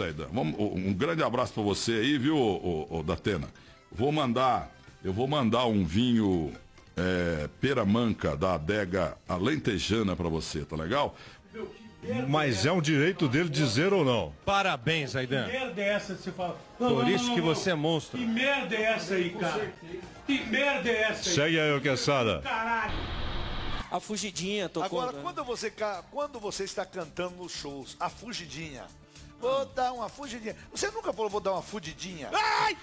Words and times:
Zaidan. 0.00 0.28
Vamos, 0.32 0.58
um 0.58 0.92
grande 0.94 1.22
abraço 1.22 1.52
para 1.52 1.62
você 1.62 1.92
aí, 1.92 2.18
viu, 2.18 2.36
ô, 2.36 2.86
ô, 2.90 2.98
ô, 2.98 3.02
Datena? 3.02 3.48
Vou 3.92 4.10
mandar, 4.10 4.70
eu 5.04 5.12
vou 5.12 5.26
mandar 5.26 5.66
um 5.66 5.84
vinho 5.84 6.52
é, 6.96 7.48
pera 7.60 7.84
manca 7.84 8.36
da 8.36 8.54
adega 8.54 9.16
alentejana 9.28 10.16
para 10.16 10.28
você, 10.28 10.64
tá 10.64 10.76
legal? 10.76 11.16
Mas 12.28 12.64
é 12.64 12.72
um 12.72 12.80
direito 12.80 13.28
dele 13.28 13.50
dizer 13.50 13.92
ou 13.92 14.02
não? 14.02 14.32
Parabéns, 14.46 15.14
Aidan. 15.14 15.44
Que 15.44 15.52
merda 15.52 15.82
é 15.82 15.88
essa 15.88 16.14
que 16.14 16.22
você 16.22 16.32
fala? 16.32 16.58
Por 16.78 17.08
isso 17.08 17.34
que 17.34 17.40
você 17.42 17.70
é 17.72 17.74
monstro. 17.74 18.18
Que 18.18 18.24
merda 18.24 18.74
é 18.74 18.82
essa 18.82 19.14
aí, 19.14 19.30
cara? 19.30 19.70
Que 20.26 20.44
merda 20.46 20.88
é 20.88 21.02
essa 21.02 21.28
aí? 21.28 21.34
Segue 21.34 21.60
aí, 21.60 21.80
Quesada. 21.80 22.40
Caralho. 22.40 22.94
A 23.90 24.00
fugidinha 24.00 24.68
tocou. 24.68 25.00
Agora, 25.00 25.20
quando 25.20 25.44
você, 25.44 25.70
quando 26.10 26.40
você 26.40 26.64
está 26.64 26.86
cantando 26.86 27.36
nos 27.36 27.52
shows, 27.52 27.96
a 28.00 28.08
fugidinha, 28.08 28.84
vou 29.40 29.64
dar 29.64 29.92
uma 29.92 30.08
fugidinha. 30.08 30.54
Você 30.72 30.90
nunca 30.90 31.12
falou, 31.12 31.30
vou 31.30 31.40
dar 31.40 31.52
uma 31.52 31.62
fugidinha? 31.62 32.28
Ai! 32.32 32.76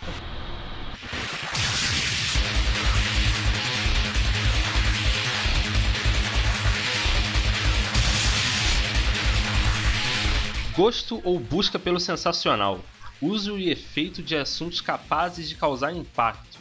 Gosto 10.75 11.21
ou 11.23 11.39
busca 11.39 11.79
pelo 11.79 11.99
sensacional. 11.99 12.79
Uso 13.21 13.57
e 13.57 13.71
efeito 13.71 14.21
de 14.21 14.35
assuntos 14.35 14.79
capazes 14.79 15.49
de 15.49 15.55
causar 15.55 15.91
impacto, 15.91 16.59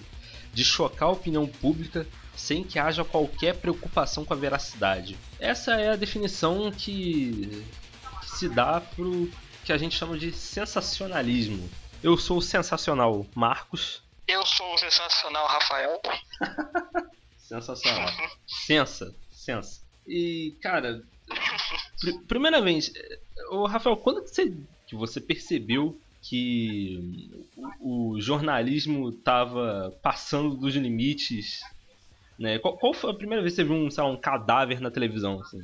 de 0.54 0.64
chocar 0.64 1.08
a 1.08 1.12
opinião 1.12 1.46
pública 1.46 2.06
sem 2.34 2.64
que 2.64 2.78
haja 2.78 3.04
qualquer 3.04 3.56
preocupação 3.56 4.24
com 4.24 4.32
a 4.32 4.36
veracidade. 4.36 5.18
Essa 5.38 5.74
é 5.74 5.90
a 5.90 5.96
definição 5.96 6.70
que, 6.70 7.62
que 8.22 8.30
se 8.38 8.48
dá 8.48 8.80
pro 8.80 9.30
que 9.66 9.72
a 9.72 9.78
gente 9.78 9.96
chama 9.96 10.16
de 10.16 10.32
sensacionalismo. 10.32 11.68
Eu 12.00 12.16
sou 12.16 12.38
o 12.38 12.42
sensacional 12.42 13.26
Marcos. 13.34 14.00
Eu 14.28 14.46
sou 14.46 14.72
o 14.74 14.78
sensacional 14.78 15.44
Rafael. 15.46 16.00
Sensacional. 17.36 18.08
Sensa, 18.46 19.14
sensa. 19.30 19.80
E, 20.06 20.56
cara, 20.62 21.02
pr- 22.00 22.18
primeira 22.28 22.60
vez, 22.62 22.92
o 23.50 23.66
Rafael, 23.66 23.96
quando 23.96 24.22
que 24.22 24.28
você, 24.30 24.56
que 24.86 24.94
você 24.96 25.20
percebeu 25.20 26.00
que 26.22 27.46
o, 27.80 28.12
o 28.14 28.20
jornalismo 28.20 29.10
tava 29.12 29.96
passando 30.02 30.56
dos 30.56 30.74
limites, 30.74 31.60
né? 32.38 32.58
Qual, 32.58 32.76
qual 32.76 32.94
foi 32.94 33.10
a 33.10 33.14
primeira 33.14 33.42
vez 33.42 33.54
que 33.54 33.62
você 33.62 33.64
viu 33.64 33.74
um, 33.74 33.88
lá, 33.96 34.04
um 34.06 34.16
cadáver 34.16 34.80
na 34.80 34.90
televisão, 34.90 35.40
assim? 35.40 35.60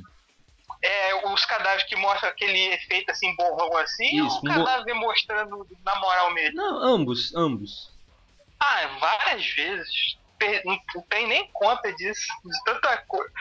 É, 0.83 1.27
os 1.29 1.45
cadáveres 1.45 1.85
que 1.85 1.95
mostram 1.95 2.29
aquele 2.29 2.59
efeito 2.73 3.09
assim, 3.09 3.33
borrão 3.37 3.77
assim, 3.77 4.19
Isso, 4.19 4.23
ou 4.25 4.37
o 4.37 4.41
bo- 4.41 4.47
cadáver 4.49 4.93
mostrando 4.95 5.67
na 5.83 5.99
moral 5.99 6.33
mesmo? 6.33 6.55
Não, 6.57 6.77
ambos, 6.83 7.33
ambos. 7.35 7.89
Ah, 8.61 8.87
várias 8.99 9.45
vezes. 9.53 9.89
Não 10.65 10.77
não 10.95 11.01
tem 11.07 11.25
nem 11.25 11.49
conta 11.53 11.93
disso, 11.93 12.25
de 12.43 12.63
tanta 12.65 12.97
coisa. 13.07 13.31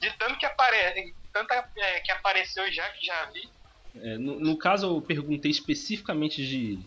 De 0.00 0.10
tanto 0.16 0.38
que 0.38 0.46
aparece. 0.46 1.14
Tanta 1.32 1.54
é, 1.76 2.00
que 2.00 2.10
apareceu 2.12 2.72
já 2.72 2.88
que 2.90 3.06
já 3.06 3.24
vi. 3.26 3.40
É, 3.94 4.18
no, 4.18 4.40
no 4.40 4.56
caso, 4.58 4.86
eu 4.86 5.02
perguntei 5.02 5.50
especificamente 5.50 6.36
de, 6.44 6.78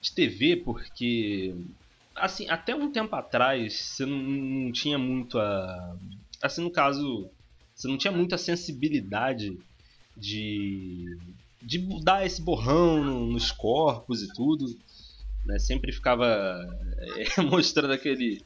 de 0.00 0.14
TV, 0.14 0.56
porque, 0.64 1.54
assim, 2.16 2.48
até 2.48 2.74
um 2.74 2.90
tempo 2.90 3.14
atrás, 3.14 3.74
você 3.74 4.06
não, 4.06 4.16
não 4.16 4.72
tinha 4.72 4.96
muito 4.98 5.38
a. 5.38 5.96
Assim, 6.42 6.62
no 6.62 6.70
caso, 6.72 7.30
você 7.76 7.86
não 7.88 7.98
tinha 7.98 8.12
muita 8.12 8.36
sensibilidade 8.38 9.56
de. 10.16 11.04
de 11.62 11.78
dar 12.02 12.24
esse 12.24 12.40
borrão 12.42 13.04
no- 13.04 13.26
nos 13.26 13.52
corpos 13.52 14.22
e 14.22 14.32
tudo. 14.32 14.64
Né? 15.44 15.58
Sempre 15.58 15.92
ficava 15.92 16.26
é, 17.36 17.40
mostrando 17.42 17.92
aquele. 17.92 18.42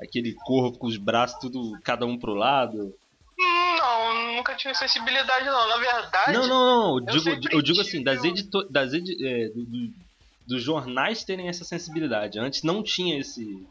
aquele 0.00 0.32
corpo 0.34 0.78
com 0.78 0.86
os 0.86 0.96
braços 0.96 1.38
tudo, 1.40 1.78
cada 1.82 2.06
um 2.06 2.16
pro 2.16 2.34
lado. 2.34 2.94
Não, 3.36 4.36
nunca 4.36 4.54
tive 4.54 4.74
sensibilidade 4.74 5.44
não. 5.46 5.68
Na 5.68 5.76
verdade. 5.76 6.32
Não, 6.32 6.46
não, 6.46 6.66
não. 7.00 7.06
Eu 7.08 7.14
eu 7.14 7.20
digo, 7.40 7.54
eu 7.56 7.62
digo 7.62 7.80
assim, 7.80 8.02
das 8.02 8.22
um- 8.22 8.26
edito 8.26 8.62
das 8.70 8.92
edi 8.92 9.16
é, 9.26 9.48
do- 9.48 9.64
do- 9.66 9.92
dos 10.46 10.62
jornais 10.62 11.24
terem 11.24 11.48
essa 11.48 11.64
sensibilidade. 11.64 12.38
Antes 12.38 12.62
não 12.62 12.82
tinha 12.82 13.18
esse 13.18 13.66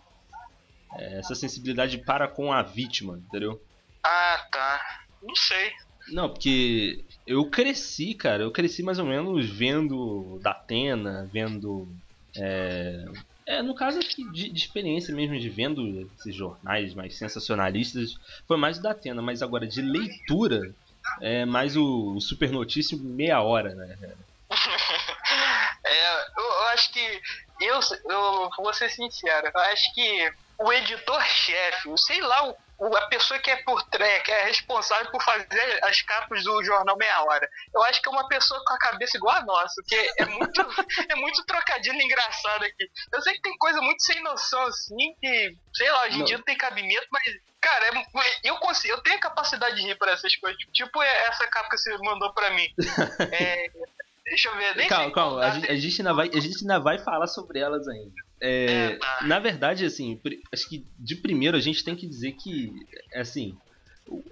é, 0.95 1.19
essa 1.19 1.33
sensibilidade 1.35 1.97
para 1.99 2.27
com 2.27 2.51
a 2.51 2.61
vítima, 2.61 3.17
entendeu? 3.27 3.61
Ah, 4.09 4.45
tá. 4.51 4.81
Não 5.21 5.35
sei. 5.35 5.71
Não, 6.13 6.29
porque 6.29 7.03
eu 7.25 7.49
cresci, 7.49 8.13
cara. 8.15 8.43
Eu 8.43 8.51
cresci 8.51 8.81
mais 8.81 8.99
ou 8.99 9.05
menos 9.05 9.49
vendo 9.49 10.39
Datena, 10.41 11.29
vendo. 11.31 11.89
É, 12.37 13.03
é, 13.47 13.61
no 13.61 13.75
caso 13.75 13.99
de, 13.99 14.31
de 14.31 14.57
experiência 14.57 15.13
mesmo, 15.13 15.37
de 15.37 15.49
vendo 15.49 15.81
esses 16.13 16.33
jornais 16.35 16.93
mais 16.93 17.17
sensacionalistas, 17.17 18.11
foi 18.47 18.55
mais 18.57 18.77
o 18.77 18.81
Datena, 18.81 19.21
mas 19.21 19.41
agora 19.41 19.67
de 19.67 19.81
leitura, 19.81 20.61
é 21.21 21.45
mais 21.45 21.75
o, 21.75 22.15
o 22.15 22.21
Super 22.21 22.51
Notícia 22.51 22.97
meia 23.01 23.41
hora, 23.41 23.73
né? 23.75 23.97
É, 25.85 26.15
eu, 26.15 26.43
eu 26.43 26.61
acho 26.69 26.91
que. 26.91 27.21
Eu, 27.61 27.79
eu 28.09 28.49
vou 28.57 28.73
ser 28.73 28.89
sincero, 28.89 29.49
eu 29.53 29.61
acho 29.61 29.93
que 29.93 30.31
o 30.59 30.71
editor-chefe, 30.73 31.87
o- 31.89 31.97
sei 31.97 32.21
lá, 32.21 32.49
o- 32.49 32.55
a 32.79 33.07
pessoa 33.07 33.39
que 33.39 33.49
é 33.49 33.63
por 33.63 33.81
trás, 33.89 34.23
que 34.23 34.31
é 34.31 34.43
responsável 34.43 35.11
por 35.11 35.21
fazer 35.23 35.79
as 35.83 36.01
capas 36.01 36.43
do 36.43 36.63
jornal 36.63 36.97
Meia 36.97 37.23
Hora, 37.23 37.49
eu 37.73 37.83
acho 37.83 38.01
que 38.01 38.07
é 38.07 38.11
uma 38.11 38.27
pessoa 38.27 38.61
com 38.65 38.73
a 38.73 38.79
cabeça 38.79 39.17
igual 39.17 39.35
a 39.35 39.45
nossa, 39.45 39.73
porque 39.75 39.95
é 40.19 40.25
muito, 40.25 40.61
é 41.11 41.15
muito 41.15 41.43
trocadilho 41.45 42.01
engraçado 42.01 42.63
aqui. 42.63 42.89
Eu 43.13 43.21
sei 43.21 43.33
que 43.33 43.41
tem 43.41 43.57
coisa 43.57 43.81
muito 43.81 44.03
sem 44.03 44.21
noção 44.23 44.61
assim, 44.63 45.15
que, 45.19 45.51
sei 45.73 45.91
lá, 45.91 46.03
hoje 46.05 46.21
em 46.21 46.25
dia 46.25 46.37
não 46.37 46.45
tem 46.45 46.57
cabimento, 46.57 47.07
mas. 47.11 47.23
Cara, 47.59 47.87
é- 47.87 48.39
eu 48.43 48.55
consigo, 48.57 48.93
eu 48.93 49.01
tenho 49.01 49.19
capacidade 49.19 49.75
de 49.75 49.81
rir 49.81 49.97
por 49.97 50.07
essas 50.07 50.35
coisas. 50.35 50.57
Tipo 50.73 51.01
essa 51.01 51.47
capa 51.47 51.69
que 51.69 51.77
você 51.77 51.97
mandou 51.97 52.31
pra 52.33 52.51
mim. 52.51 52.67
É, 53.33 53.65
deixa 54.27 54.49
eu 54.49 54.57
ver, 54.57 54.75
nem 54.75 54.87
Calma, 54.87 55.11
calma, 55.11 55.41
a 55.41 55.51
gente, 55.51 55.71
a 55.71 55.75
gente 55.75 56.01
ainda 56.01 56.13
vai, 56.13 56.29
a 56.29 56.39
gente 56.39 56.61
ainda 56.61 56.79
vai 56.79 56.99
falar 56.99 57.27
sobre 57.27 57.59
elas 57.59 57.87
ainda. 57.87 58.13
É, 58.39 58.65
É, 58.65 58.95
tá. 58.97 59.19
Na 59.23 59.39
verdade, 59.39 59.85
assim, 59.85 60.19
acho 60.53 60.69
que 60.69 60.85
de 60.99 61.15
primeiro 61.15 61.57
a 61.57 61.59
gente 61.59 61.83
tem 61.83 61.95
que 61.95 62.05
dizer 62.05 62.33
que, 62.33 62.71
assim, 63.15 63.57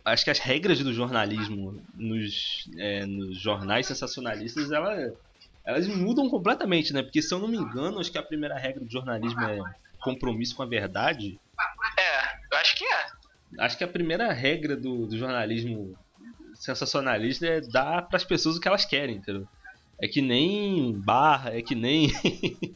acho 0.03 0.23
que 0.23 0.29
as 0.29 0.39
regras 0.39 0.79
do 0.79 0.93
jornalismo 0.93 1.81
nos, 1.93 2.69
é, 2.77 3.05
nos 3.05 3.39
jornais 3.39 3.87
sensacionalistas, 3.87 4.71
ela, 4.71 5.13
elas 5.65 5.87
mudam 5.87 6.29
completamente, 6.29 6.93
né? 6.93 7.01
Porque 7.01 7.21
se 7.21 7.33
eu 7.33 7.39
não 7.39 7.47
me 7.47 7.57
engano, 7.57 7.99
acho 7.99 8.11
que 8.11 8.17
a 8.17 8.23
primeira 8.23 8.57
regra 8.57 8.83
do 8.83 8.91
jornalismo 8.91 9.41
é 9.43 9.59
compromisso 9.99 10.55
com 10.55 10.63
a 10.63 10.67
verdade. 10.67 11.39
É, 11.97 12.35
eu 12.51 12.57
acho 12.57 12.75
que 12.75 12.85
é. 12.85 13.05
Acho 13.59 13.77
que 13.77 13.83
a 13.83 13.87
primeira 13.87 14.31
regra 14.31 14.75
do, 14.75 15.07
do 15.07 15.17
jornalismo 15.17 15.97
sensacionalista 16.53 17.45
é 17.45 17.61
dar 17.61 18.03
para 18.03 18.17
as 18.17 18.23
pessoas 18.23 18.57
o 18.57 18.59
que 18.59 18.67
elas 18.67 18.85
querem, 18.85 19.17
entendeu? 19.17 19.47
É 20.01 20.07
que 20.07 20.21
nem 20.21 20.93
barra, 21.01 21.51
é 21.55 21.61
que 21.61 21.73
nem. 21.75 22.09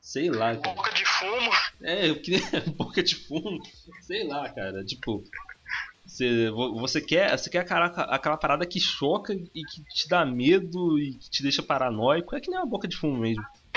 sei 0.00 0.30
lá, 0.30 0.56
cara. 0.56 0.74
Boca 0.74 0.92
de 0.94 1.04
fumo. 1.04 1.50
É, 1.82 2.14
que 2.14 2.30
nem 2.30 2.40
boca 2.76 3.02
de 3.02 3.14
fumo. 3.16 3.58
Sei 4.02 4.24
lá, 4.26 4.48
cara. 4.52 4.84
Tipo. 4.84 5.22
Você, 6.06 6.50
vo- 6.50 6.78
você 6.78 7.00
quer, 7.00 7.36
você 7.36 7.50
quer 7.50 7.58
aquela, 7.58 7.86
aquela 7.86 8.36
parada 8.36 8.64
que 8.64 8.78
choca 8.78 9.34
e 9.34 9.40
que 9.64 9.82
te 9.92 10.08
dá 10.08 10.24
medo 10.24 10.98
e 11.00 11.14
que 11.14 11.28
te 11.28 11.42
deixa 11.42 11.62
paranoico. 11.64 12.34
É 12.36 12.40
que 12.40 12.48
nem 12.48 12.58
uma 12.60 12.66
boca 12.66 12.86
de 12.88 12.96
fumo 12.96 13.18
mesmo. 13.18 13.42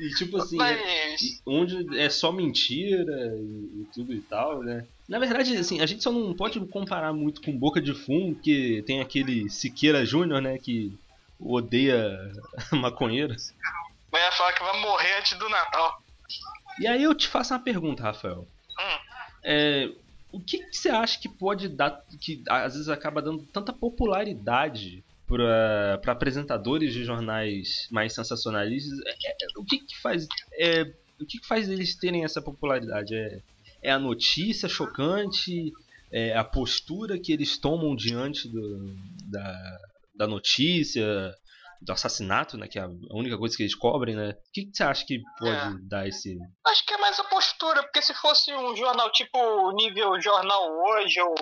E, 0.00 0.06
e 0.06 0.10
tipo 0.10 0.36
assim, 0.36 0.56
é- 0.56 0.58
Mas. 0.58 1.22
e 1.22 1.40
onde 1.46 1.98
é 1.98 2.08
só 2.10 2.30
mentira 2.30 3.10
e, 3.36 3.80
e 3.82 3.86
tudo 3.94 4.12
e 4.12 4.20
tal, 4.20 4.62
né? 4.62 4.86
Na 5.12 5.18
verdade, 5.18 5.54
assim, 5.58 5.78
a 5.82 5.84
gente 5.84 6.02
só 6.02 6.10
não 6.10 6.32
pode 6.32 6.58
comparar 6.68 7.12
muito 7.12 7.42
com 7.42 7.54
Boca 7.54 7.82
de 7.82 7.92
Fumo, 7.92 8.34
que 8.34 8.82
tem 8.86 9.02
aquele 9.02 9.50
Siqueira 9.50 10.06
Júnior, 10.06 10.40
né, 10.40 10.56
que 10.56 10.98
odeia 11.38 12.32
maconheiro. 12.72 13.36
Eu 14.10 14.18
ia 14.18 14.32
falar 14.32 14.54
que 14.54 14.62
vai 14.62 14.80
morrer 14.80 15.18
antes 15.18 15.38
do 15.38 15.50
Natal. 15.50 16.02
E 16.80 16.86
aí 16.86 17.02
eu 17.02 17.14
te 17.14 17.28
faço 17.28 17.52
uma 17.52 17.60
pergunta, 17.60 18.02
Rafael. 18.02 18.48
Hum. 18.80 18.98
É, 19.44 19.92
o 20.32 20.40
que, 20.40 20.56
que 20.56 20.78
você 20.78 20.88
acha 20.88 21.20
que 21.20 21.28
pode 21.28 21.68
dar, 21.68 22.02
que 22.18 22.42
às 22.48 22.72
vezes 22.72 22.88
acaba 22.88 23.20
dando 23.20 23.42
tanta 23.52 23.70
popularidade 23.70 25.04
para 25.26 26.00
apresentadores 26.06 26.94
de 26.94 27.04
jornais 27.04 27.86
mais 27.90 28.14
sensacionalistas? 28.14 28.98
É, 29.04 29.10
é, 29.10 29.58
o 29.58 29.64
que, 29.66 29.78
que 29.80 30.00
faz 30.00 30.26
é, 30.58 30.90
o 31.20 31.26
que, 31.26 31.38
que 31.38 31.46
faz 31.46 31.68
eles 31.68 31.94
terem 31.94 32.24
essa 32.24 32.40
popularidade? 32.40 33.14
É, 33.14 33.42
é 33.82 33.90
a 33.90 33.98
notícia 33.98 34.68
chocante? 34.68 35.72
É 36.12 36.36
a 36.36 36.44
postura 36.44 37.18
que 37.18 37.32
eles 37.32 37.58
tomam 37.58 37.96
diante 37.96 38.48
do, 38.48 38.94
da, 39.30 39.78
da 40.14 40.26
notícia? 40.26 41.34
Do 41.80 41.90
assassinato, 41.92 42.56
né? 42.56 42.68
Que 42.68 42.78
é 42.78 42.82
a 42.82 42.88
única 43.10 43.36
coisa 43.36 43.56
que 43.56 43.64
eles 43.64 43.74
cobrem, 43.74 44.14
né? 44.14 44.30
O 44.30 44.52
que, 44.52 44.66
que 44.66 44.76
você 44.76 44.84
acha 44.84 45.04
que 45.04 45.20
pode 45.38 45.50
É. 45.50 45.78
dar 45.88 46.06
esse, 46.06 46.38
Acho 46.68 46.86
que 46.86 46.94
é 46.94 46.98
mais 46.98 47.18
a 47.18 47.24
postura, 47.24 47.82
porque 47.82 48.00
se 48.00 48.14
fosse 48.14 48.54
um 48.54 48.76
jornal 48.76 49.10
tipo 49.10 49.72
nível 49.72 50.20
Jornal 50.20 50.70
Hoje 50.70 51.20
ou 51.20 51.34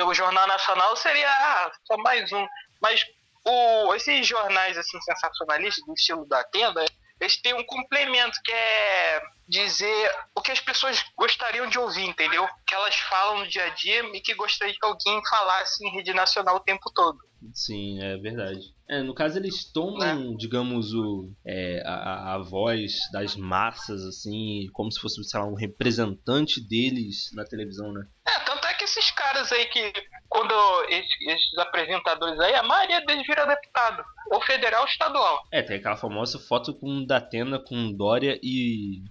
ou 0.00 0.14
Jornal 0.14 0.46
Nacional, 0.46 0.96
seria 0.96 1.28
ah, 1.28 1.70
só 1.84 1.96
mais 1.98 2.30
um. 2.32 2.46
Mas 2.80 3.04
o, 3.44 3.94
esses 3.94 4.26
jornais 4.26 4.78
assim 4.78 4.98
sensacionalistas 5.00 5.84
do 5.84 5.92
estilo 5.92 6.26
da 6.26 6.42
tenda, 6.44 6.84
eles 7.22 7.36
têm 7.40 7.54
um 7.54 7.64
complemento 7.64 8.36
que 8.44 8.52
é 8.52 9.22
dizer 9.48 10.10
o 10.34 10.40
que 10.40 10.50
as 10.50 10.60
pessoas 10.60 11.04
gostariam 11.16 11.68
de 11.68 11.78
ouvir, 11.78 12.04
entendeu? 12.04 12.46
Que 12.66 12.74
elas 12.74 12.96
falam 12.96 13.40
no 13.40 13.48
dia 13.48 13.64
a 13.64 13.68
dia 13.70 14.00
e 14.12 14.20
que 14.20 14.34
gostaria 14.34 14.74
que 14.74 14.84
alguém 14.84 15.20
falasse 15.28 15.86
em 15.86 15.92
rede 15.92 16.12
nacional 16.12 16.56
o 16.56 16.60
tempo 16.60 16.90
todo. 16.94 17.18
Sim, 17.52 18.02
é 18.02 18.16
verdade. 18.16 18.60
É, 18.88 19.02
no 19.02 19.14
caso, 19.14 19.38
eles 19.38 19.70
tomam, 19.72 20.36
digamos, 20.36 20.92
o, 20.94 21.32
é, 21.46 21.82
a, 21.84 22.34
a 22.34 22.38
voz 22.38 22.92
das 23.12 23.36
massas, 23.36 24.04
assim, 24.04 24.66
como 24.72 24.90
se 24.90 25.00
fosse, 25.00 25.22
sei 25.24 25.40
lá, 25.40 25.46
um 25.46 25.54
representante 25.54 26.60
deles 26.60 27.30
na 27.34 27.44
televisão, 27.44 27.92
né? 27.92 28.06
É, 28.26 28.32
é 28.32 28.51
esses 28.96 29.10
caras 29.10 29.50
aí 29.52 29.66
que, 29.66 29.92
quando 30.28 30.54
esses, 30.88 31.10
esses 31.28 31.58
apresentadores 31.58 32.38
aí, 32.40 32.54
a 32.54 32.62
maioria 32.62 33.00
deles 33.04 33.26
vira 33.26 33.46
deputado, 33.46 34.04
ou 34.30 34.40
federal 34.42 34.82
ou 34.82 34.88
estadual. 34.88 35.42
É, 35.50 35.62
tem 35.62 35.76
aquela 35.76 35.96
famosa 35.96 36.38
foto 36.38 36.74
com 36.74 36.98
o 36.98 37.06
Datena 37.06 37.58
com 37.58 37.92
Dória 37.92 38.38
e. 38.42 39.02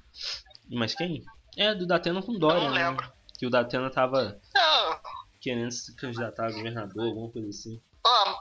Mas 0.69 0.93
quem? 0.95 1.23
É, 1.57 1.73
do 1.75 1.85
Datena 1.85 2.21
com 2.21 2.37
Dória, 2.37 2.61
não 2.61 2.71
né? 2.71 2.87
lembro. 2.89 3.11
Que 3.37 3.45
o 3.45 3.49
Datena 3.49 3.89
tava 3.89 4.39
Não, 4.53 4.99
querendo 5.41 5.71
se 5.71 5.95
candidatar 5.95 6.47
a 6.47 6.51
governador, 6.51 7.07
alguma 7.07 7.31
coisa 7.31 7.49
assim. 7.49 7.81
ó, 8.05 8.37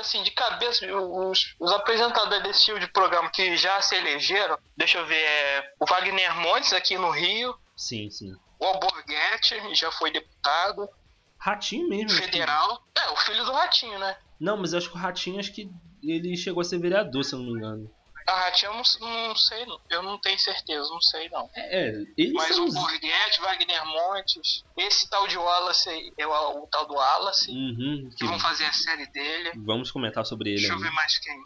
assim, 0.00 0.22
de 0.22 0.30
cabeça, 0.30 0.86
os, 0.86 1.56
os 1.58 1.72
apresentadores 1.72 2.42
desse 2.44 2.64
tipo 2.66 2.78
de 2.78 2.86
programa 2.86 3.28
que 3.30 3.56
já 3.56 3.80
se 3.82 3.96
elegeram, 3.96 4.56
deixa 4.76 4.98
eu 4.98 5.06
ver, 5.06 5.16
é 5.20 5.72
o 5.80 5.84
Wagner 5.86 6.36
Montes 6.40 6.72
aqui 6.72 6.96
no 6.96 7.10
Rio, 7.10 7.58
Sim, 7.76 8.08
sim. 8.08 8.32
O 8.58 8.64
Alborguete 8.64 9.74
já 9.74 9.90
foi 9.92 10.10
deputado, 10.10 10.88
Ratinho 11.38 11.88
mesmo. 11.88 12.10
federal. 12.18 12.82
É, 12.96 13.10
o 13.10 13.16
filho 13.16 13.44
do 13.44 13.52
Ratinho, 13.52 13.98
né? 13.98 14.16
Não, 14.40 14.56
mas 14.56 14.72
eu 14.72 14.78
acho 14.78 14.90
que 14.90 14.96
o 14.96 15.00
Ratinho, 15.00 15.38
acho 15.40 15.52
que 15.52 15.68
ele 16.02 16.36
chegou 16.36 16.60
a 16.60 16.64
ser 16.64 16.78
vereador, 16.78 17.24
se 17.24 17.34
eu 17.34 17.38
não 17.38 17.46
me 17.46 17.52
engano. 17.52 17.90
A 18.26 18.40
Ratinho 18.40 18.72
eu 18.72 18.74
não, 18.76 19.28
não 19.28 19.36
sei, 19.36 19.66
não. 19.66 19.78
eu 19.90 20.02
não 20.02 20.18
tenho 20.18 20.38
certeza, 20.38 20.88
não 20.88 21.00
sei 21.02 21.28
não. 21.28 21.50
É, 21.54 21.90
eles 22.16 22.32
Mas 22.32 22.54
são 22.56 22.64
o. 22.66 22.72
Borghetti, 22.72 23.40
Wagner 23.42 23.84
Montes, 23.84 24.64
esse 24.78 25.08
tal 25.10 25.26
de 25.28 25.36
Wallace, 25.36 25.90
aí, 25.90 26.10
é 26.18 26.26
o, 26.26 26.62
o 26.62 26.66
tal 26.68 26.86
do 26.86 26.94
Wallace, 26.94 27.50
Uhum, 27.50 28.08
que 28.10 28.16
que 28.16 28.24
vão 28.24 28.38
fazer 28.38 28.64
a 28.64 28.72
série 28.72 29.06
dele. 29.12 29.52
Vamos 29.66 29.90
comentar 29.90 30.24
sobre 30.24 30.48
ele 30.50 30.58
Deixa 30.60 30.72
eu 30.72 30.76
ainda. 30.76 30.88
ver 30.88 30.94
mais 30.94 31.18
quem. 31.18 31.36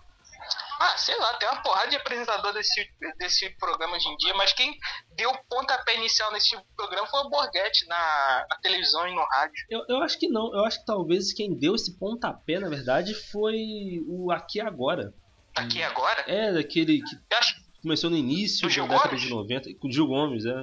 Ah, 0.80 0.96
sei 0.96 1.16
lá, 1.18 1.34
tem 1.34 1.48
uma 1.48 1.62
porrada 1.62 1.88
de 1.88 1.96
apresentador 1.96 2.52
desse, 2.52 2.88
desse 3.18 3.50
programa 3.58 3.96
hoje 3.96 4.08
em 4.08 4.16
dia, 4.16 4.34
mas 4.34 4.52
quem 4.52 4.76
deu 5.16 5.30
o 5.30 5.38
pontapé 5.48 5.96
inicial 5.96 6.30
nesse 6.32 6.50
tipo 6.50 6.64
programa 6.76 7.06
foi 7.08 7.20
o 7.20 7.28
Borghetti 7.28 7.86
na, 7.86 8.46
na 8.48 8.56
televisão 8.62 9.06
e 9.08 9.14
no 9.14 9.22
rádio. 9.24 9.54
Eu, 9.68 9.84
eu 9.88 10.02
acho 10.02 10.18
que 10.18 10.28
não, 10.28 10.54
eu 10.54 10.64
acho 10.64 10.78
que 10.80 10.86
talvez 10.86 11.32
quem 11.32 11.58
deu 11.58 11.74
esse 11.74 11.98
pontapé, 11.98 12.58
na 12.58 12.68
verdade, 12.68 13.14
foi 13.14 14.02
o 14.06 14.30
Aqui 14.30 14.60
Agora. 14.60 15.12
Aqui 15.54 15.82
agora? 15.82 16.22
É, 16.28 16.52
daquele 16.52 17.02
que 17.02 17.34
acho 17.34 17.56
começou 17.82 18.10
no 18.10 18.16
início 18.16 18.68
da 18.68 18.86
década 18.86 19.16
de 19.16 19.28
90, 19.28 19.70
com 19.80 19.88
o 19.88 19.92
Gil 19.92 20.06
Gomes, 20.06 20.44
é. 20.44 20.54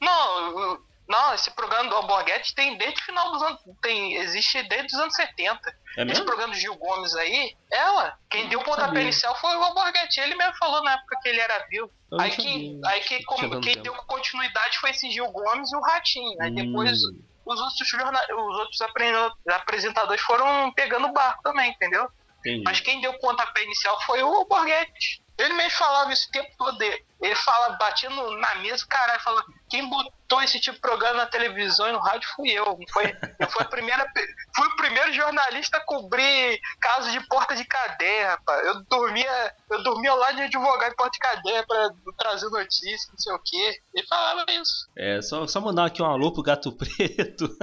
Não, 0.00 0.60
eu- 0.60 0.89
não, 1.10 1.34
esse 1.34 1.50
programa 1.50 1.90
do 1.90 1.96
Alborguete 1.96 2.54
tem 2.54 2.76
desde 2.78 3.00
o 3.00 3.04
final 3.04 3.30
dos 3.32 3.42
anos. 3.42 3.60
Tem, 3.82 4.14
existe 4.14 4.62
desde 4.68 4.94
os 4.94 5.00
anos 5.02 5.14
70. 5.14 5.60
É 5.98 6.02
Esse 6.04 6.22
programa 6.24 6.52
do 6.54 6.58
Gil 6.58 6.76
Gomes 6.76 7.14
aí, 7.16 7.54
ela, 7.70 8.16
quem 8.30 8.48
deu 8.48 8.60
o 8.60 8.64
pontapé 8.64 9.02
inicial 9.02 9.34
foi 9.40 9.54
o 9.56 9.62
Alborguete. 9.62 10.20
Ele 10.20 10.36
mesmo 10.36 10.54
falou 10.56 10.82
na 10.84 10.92
época 10.92 11.16
que 11.22 11.28
ele 11.28 11.40
era 11.40 11.66
vivo. 11.68 11.90
Aí 12.18 12.30
quem, 12.30 12.80
aí 12.86 13.00
quem, 13.02 13.22
como- 13.24 13.60
quem 13.60 13.74
deu 13.82 13.94
continuidade 14.06 14.78
foi 14.78 14.90
esse 14.90 15.10
Gil 15.10 15.30
Gomes 15.32 15.70
e 15.72 15.76
o 15.76 15.80
Ratinho. 15.80 16.40
Aí 16.40 16.50
depois 16.54 16.90
Hum, 17.04 17.20
os 17.44 17.60
outros, 17.60 17.92
os 17.92 18.56
outros 18.58 18.80
apre- 18.80 19.12
apresentadores 19.54 20.22
foram 20.22 20.72
pegando 20.72 21.06
o 21.08 21.12
barco 21.12 21.42
também, 21.42 21.70
entendeu? 21.70 22.08
entendi. 22.40 22.62
Mas 22.64 22.80
quem 22.80 23.00
deu 23.00 23.10
o 23.10 23.18
pontapé 23.18 23.62
inicial 23.64 24.00
foi 24.02 24.22
o 24.22 24.44
Borghetti. 24.46 25.22
Ele 25.40 25.54
mesmo 25.54 25.70
falava 25.78 26.12
isso 26.12 26.28
o 26.28 26.32
tempo 26.32 26.50
todo. 26.58 26.82
Ele 26.82 27.34
fala, 27.34 27.76
batendo 27.76 28.36
na 28.38 28.54
mesa, 28.56 28.86
caralho, 28.86 29.20
fala, 29.20 29.42
quem 29.68 29.88
botou 29.88 30.42
esse 30.42 30.60
tipo 30.60 30.74
de 30.74 30.80
programa 30.80 31.18
na 31.18 31.26
televisão 31.26 31.88
e 31.88 31.92
no 31.92 31.98
rádio 31.98 32.28
fui 32.36 32.50
eu. 32.50 32.78
Foi, 32.90 33.04
eu 33.38 33.48
fui, 33.48 33.62
a 33.62 33.68
primeira, 33.68 34.06
fui 34.54 34.66
o 34.66 34.76
primeiro 34.76 35.12
jornalista 35.12 35.78
a 35.78 35.84
cobrir 35.84 36.60
casos 36.80 37.12
de 37.12 37.20
porta 37.26 37.56
de 37.56 37.64
cadeia, 37.64 38.30
rapaz. 38.30 38.66
Eu 38.66 38.82
dormia, 38.84 39.54
eu 39.70 39.82
dormia 39.82 40.14
lá 40.14 40.32
de 40.32 40.42
advogado 40.42 40.90
de 40.90 40.96
porta 40.96 41.12
de 41.12 41.18
cadeia 41.18 41.64
pra 41.66 41.90
trazer 42.18 42.48
notícia, 42.50 43.10
não 43.10 43.18
sei 43.18 43.32
o 43.32 43.40
quê. 43.42 43.80
Ele 43.94 44.06
falava 44.06 44.44
isso. 44.50 44.88
É, 44.96 45.22
só, 45.22 45.46
só 45.46 45.60
mandar 45.60 45.86
aqui 45.86 46.02
um 46.02 46.06
alô 46.06 46.32
pro 46.32 46.42
Gato 46.42 46.72
Preto. 46.72 47.48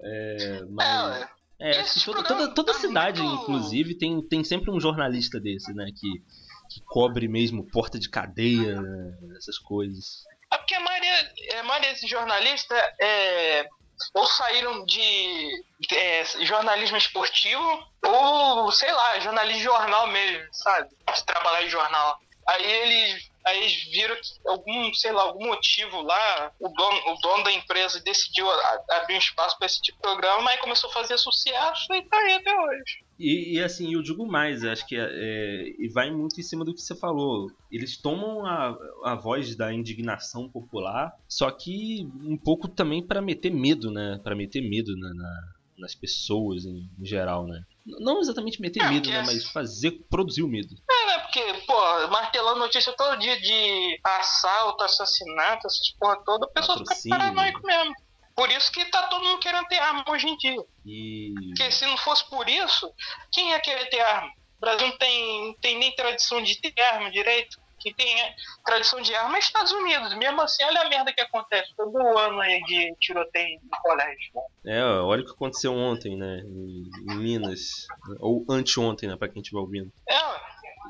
é, 0.00 0.60
mas... 0.70 1.22
É, 1.22 1.43
É, 1.64 1.80
acho 1.80 1.94
que 1.94 2.04
toda, 2.04 2.22
programa 2.22 2.42
toda, 2.42 2.54
toda 2.54 2.72
tá 2.74 2.78
cidade, 2.78 3.22
muito- 3.22 3.42
inclusive, 3.42 3.94
tem, 3.96 4.20
tem 4.22 4.44
sempre 4.44 4.70
um 4.70 4.78
jornalista 4.80 5.40
desse, 5.40 5.72
né? 5.72 5.86
Que, 5.86 6.22
que 6.70 6.80
cobre 6.86 7.26
mesmo 7.26 7.64
porta 7.70 7.98
de 7.98 8.08
cadeia, 8.08 8.80
né, 8.80 9.16
essas 9.38 9.58
coisas. 9.58 10.24
É 10.52 10.58
porque 10.58 10.74
a 10.74 10.80
maioria, 10.80 11.32
a 11.60 11.62
maioria 11.62 11.90
desses 11.92 12.08
jornalistas 12.08 12.78
é, 13.00 13.66
ou 14.12 14.26
saíram 14.26 14.84
de 14.84 15.64
é, 15.92 16.24
jornalismo 16.44 16.96
esportivo 16.96 17.64
ou, 18.04 18.70
sei 18.70 18.92
lá, 18.92 19.18
jornalismo 19.20 19.58
de 19.58 19.64
jornal 19.64 20.06
mesmo, 20.08 20.44
sabe? 20.52 20.88
De 21.14 21.24
trabalhar 21.24 21.64
em 21.64 21.70
jornal. 21.70 22.18
Aí 22.46 22.62
eles, 22.70 23.30
aí 23.46 23.58
eles 23.60 23.84
viram 23.90 24.14
que 24.16 24.48
algum, 24.48 24.92
sei 24.94 25.12
lá, 25.12 25.22
algum 25.22 25.46
motivo 25.46 26.02
lá, 26.02 26.52
o 26.60 26.68
dono, 26.68 26.98
o 27.12 27.20
dono 27.20 27.44
da 27.44 27.52
empresa 27.52 28.00
decidiu 28.04 28.46
abrir 28.90 29.14
um 29.14 29.18
espaço 29.18 29.56
para 29.58 29.66
esse 29.66 29.80
tipo 29.80 29.96
de 29.98 30.02
programa, 30.02 30.42
mas 30.42 30.60
começou 30.60 30.90
a 30.90 30.92
fazer 30.92 31.18
sucesso 31.18 31.92
e 31.94 32.02
tá 32.08 32.16
aí 32.18 32.32
até 32.34 32.52
hoje. 32.58 33.04
E, 33.18 33.56
e, 33.56 33.62
assim, 33.62 33.94
eu 33.94 34.02
digo 34.02 34.26
mais, 34.26 34.64
acho 34.64 34.86
que 34.86 34.96
é, 34.98 35.62
e 35.78 35.88
vai 35.92 36.10
muito 36.10 36.40
em 36.40 36.42
cima 36.42 36.64
do 36.64 36.74
que 36.74 36.80
você 36.80 36.96
falou. 36.96 37.46
Eles 37.70 37.96
tomam 38.00 38.44
a, 38.44 38.76
a 39.04 39.14
voz 39.14 39.54
da 39.54 39.72
indignação 39.72 40.48
popular, 40.48 41.12
só 41.28 41.48
que 41.50 42.08
um 42.24 42.36
pouco 42.36 42.66
também 42.66 43.06
para 43.06 43.22
meter 43.22 43.50
medo, 43.52 43.90
né? 43.90 44.18
Para 44.24 44.34
meter 44.34 44.60
medo 44.68 44.96
na, 44.96 45.14
na- 45.14 45.52
nas 45.78 45.94
pessoas 45.94 46.64
em, 46.64 46.88
em 47.00 47.04
geral, 47.04 47.46
né? 47.46 47.60
Não 47.86 48.20
exatamente 48.20 48.60
meter 48.60 48.82
É, 48.82 48.88
medo, 48.88 49.10
né? 49.10 49.20
assim- 49.20 49.34
Mas 49.34 49.50
fazer, 49.50 49.90
produzir 50.08 50.42
o 50.42 50.48
medo. 50.48 50.74
É, 50.90 51.06
né? 51.06 51.18
Porque, 51.18 51.42
pô, 51.66 52.08
martelando 52.08 52.58
notícia 52.60 52.92
todo 52.96 53.18
dia 53.18 53.38
de 53.40 54.00
assalto, 54.02 54.82
assassinato, 54.84 55.66
essas 55.66 55.92
porra 55.98 56.16
toda, 56.24 56.46
a 56.46 56.48
pessoa 56.50 56.78
fica 56.78 56.94
paranoico 57.10 57.60
mesmo. 57.66 57.94
Por 58.34 58.50
isso 58.50 58.72
que 58.72 58.84
tá 58.86 59.06
todo 59.08 59.22
mundo 59.24 59.38
querendo 59.38 59.66
ter 59.66 59.78
arma 59.78 60.02
hoje 60.08 60.26
em 60.26 60.36
dia. 60.38 60.60
E. 60.84 61.34
Porque 61.48 61.70
se 61.70 61.86
não 61.86 61.96
fosse 61.98 62.28
por 62.28 62.48
isso, 62.48 62.90
quem 63.30 63.50
ia 63.50 63.60
querer 63.60 63.86
ter 63.90 64.00
arma? 64.00 64.28
O 64.56 64.60
Brasil 64.60 64.86
não 64.88 64.96
tem, 64.98 65.46
não 65.48 65.54
tem 65.60 65.78
nem 65.78 65.94
tradição 65.94 66.42
de 66.42 66.58
ter 66.60 66.80
arma 66.82 67.10
direito. 67.10 67.58
Quem 67.84 67.92
tem 67.94 68.16
tradição 68.64 69.00
de 69.02 69.14
arma 69.14 69.36
é 69.36 69.38
Estados 69.40 69.70
Unidos. 69.72 70.14
Mesmo 70.16 70.40
assim, 70.40 70.64
olha 70.64 70.80
a 70.80 70.88
merda 70.88 71.12
que 71.12 71.20
acontece 71.20 71.70
todo 71.76 71.98
ano 71.98 72.40
aí 72.40 72.62
de 72.62 72.94
tiroteio 72.98 73.60
no 73.62 73.78
colégio. 73.82 74.32
É, 74.66 74.82
olha 74.82 75.20
o 75.20 75.24
que 75.26 75.32
aconteceu 75.32 75.74
ontem, 75.74 76.16
né? 76.16 76.38
Em, 76.46 77.16
Minas. 77.18 77.86
Ou 78.20 78.42
anteontem, 78.48 79.06
né? 79.06 79.16
Pra 79.16 79.28
quem 79.28 79.42
estiver 79.42 79.60
ouvindo. 79.60 79.92
É, 80.08 80.18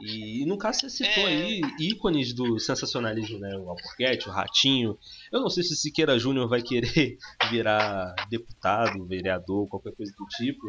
E, 0.00 0.44
no 0.46 0.56
caso 0.56 0.80
você 0.80 0.90
citou 0.90 1.24
É. 1.24 1.26
aí 1.26 1.60
ícones 1.80 2.32
do 2.32 2.58
sensacionalismo, 2.60 3.38
né? 3.40 3.56
O 3.56 3.70
Alborguete, 3.70 4.28
o 4.28 4.32
Ratinho. 4.32 4.96
Eu 5.32 5.40
não 5.40 5.48
sei 5.50 5.62
se 5.64 5.74
Siqueira 5.74 6.16
Júnior 6.18 6.48
vai 6.48 6.62
querer 6.62 7.16
virar 7.50 8.14
deputado, 8.30 9.04
vereador, 9.06 9.68
qualquer 9.68 9.92
coisa 9.96 10.12
do 10.16 10.26
tipo. 10.36 10.62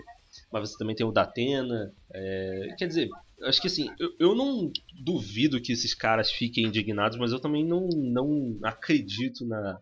Mas 0.51 0.69
você 0.69 0.77
também 0.77 0.95
tem 0.95 1.05
o 1.05 1.11
Datena. 1.11 1.93
é, 2.13 2.67
quer 2.77 2.87
dizer, 2.87 3.09
acho 3.43 3.61
que 3.61 3.67
assim, 3.67 3.87
eu, 3.99 4.09
eu 4.19 4.35
não 4.35 4.71
duvido 5.03 5.61
que 5.61 5.71
esses 5.71 5.93
caras 5.93 6.31
fiquem 6.31 6.65
indignados, 6.65 7.17
mas 7.17 7.31
eu 7.31 7.39
também 7.39 7.65
não, 7.65 7.87
não 7.91 8.57
acredito 8.63 9.45
na, 9.47 9.79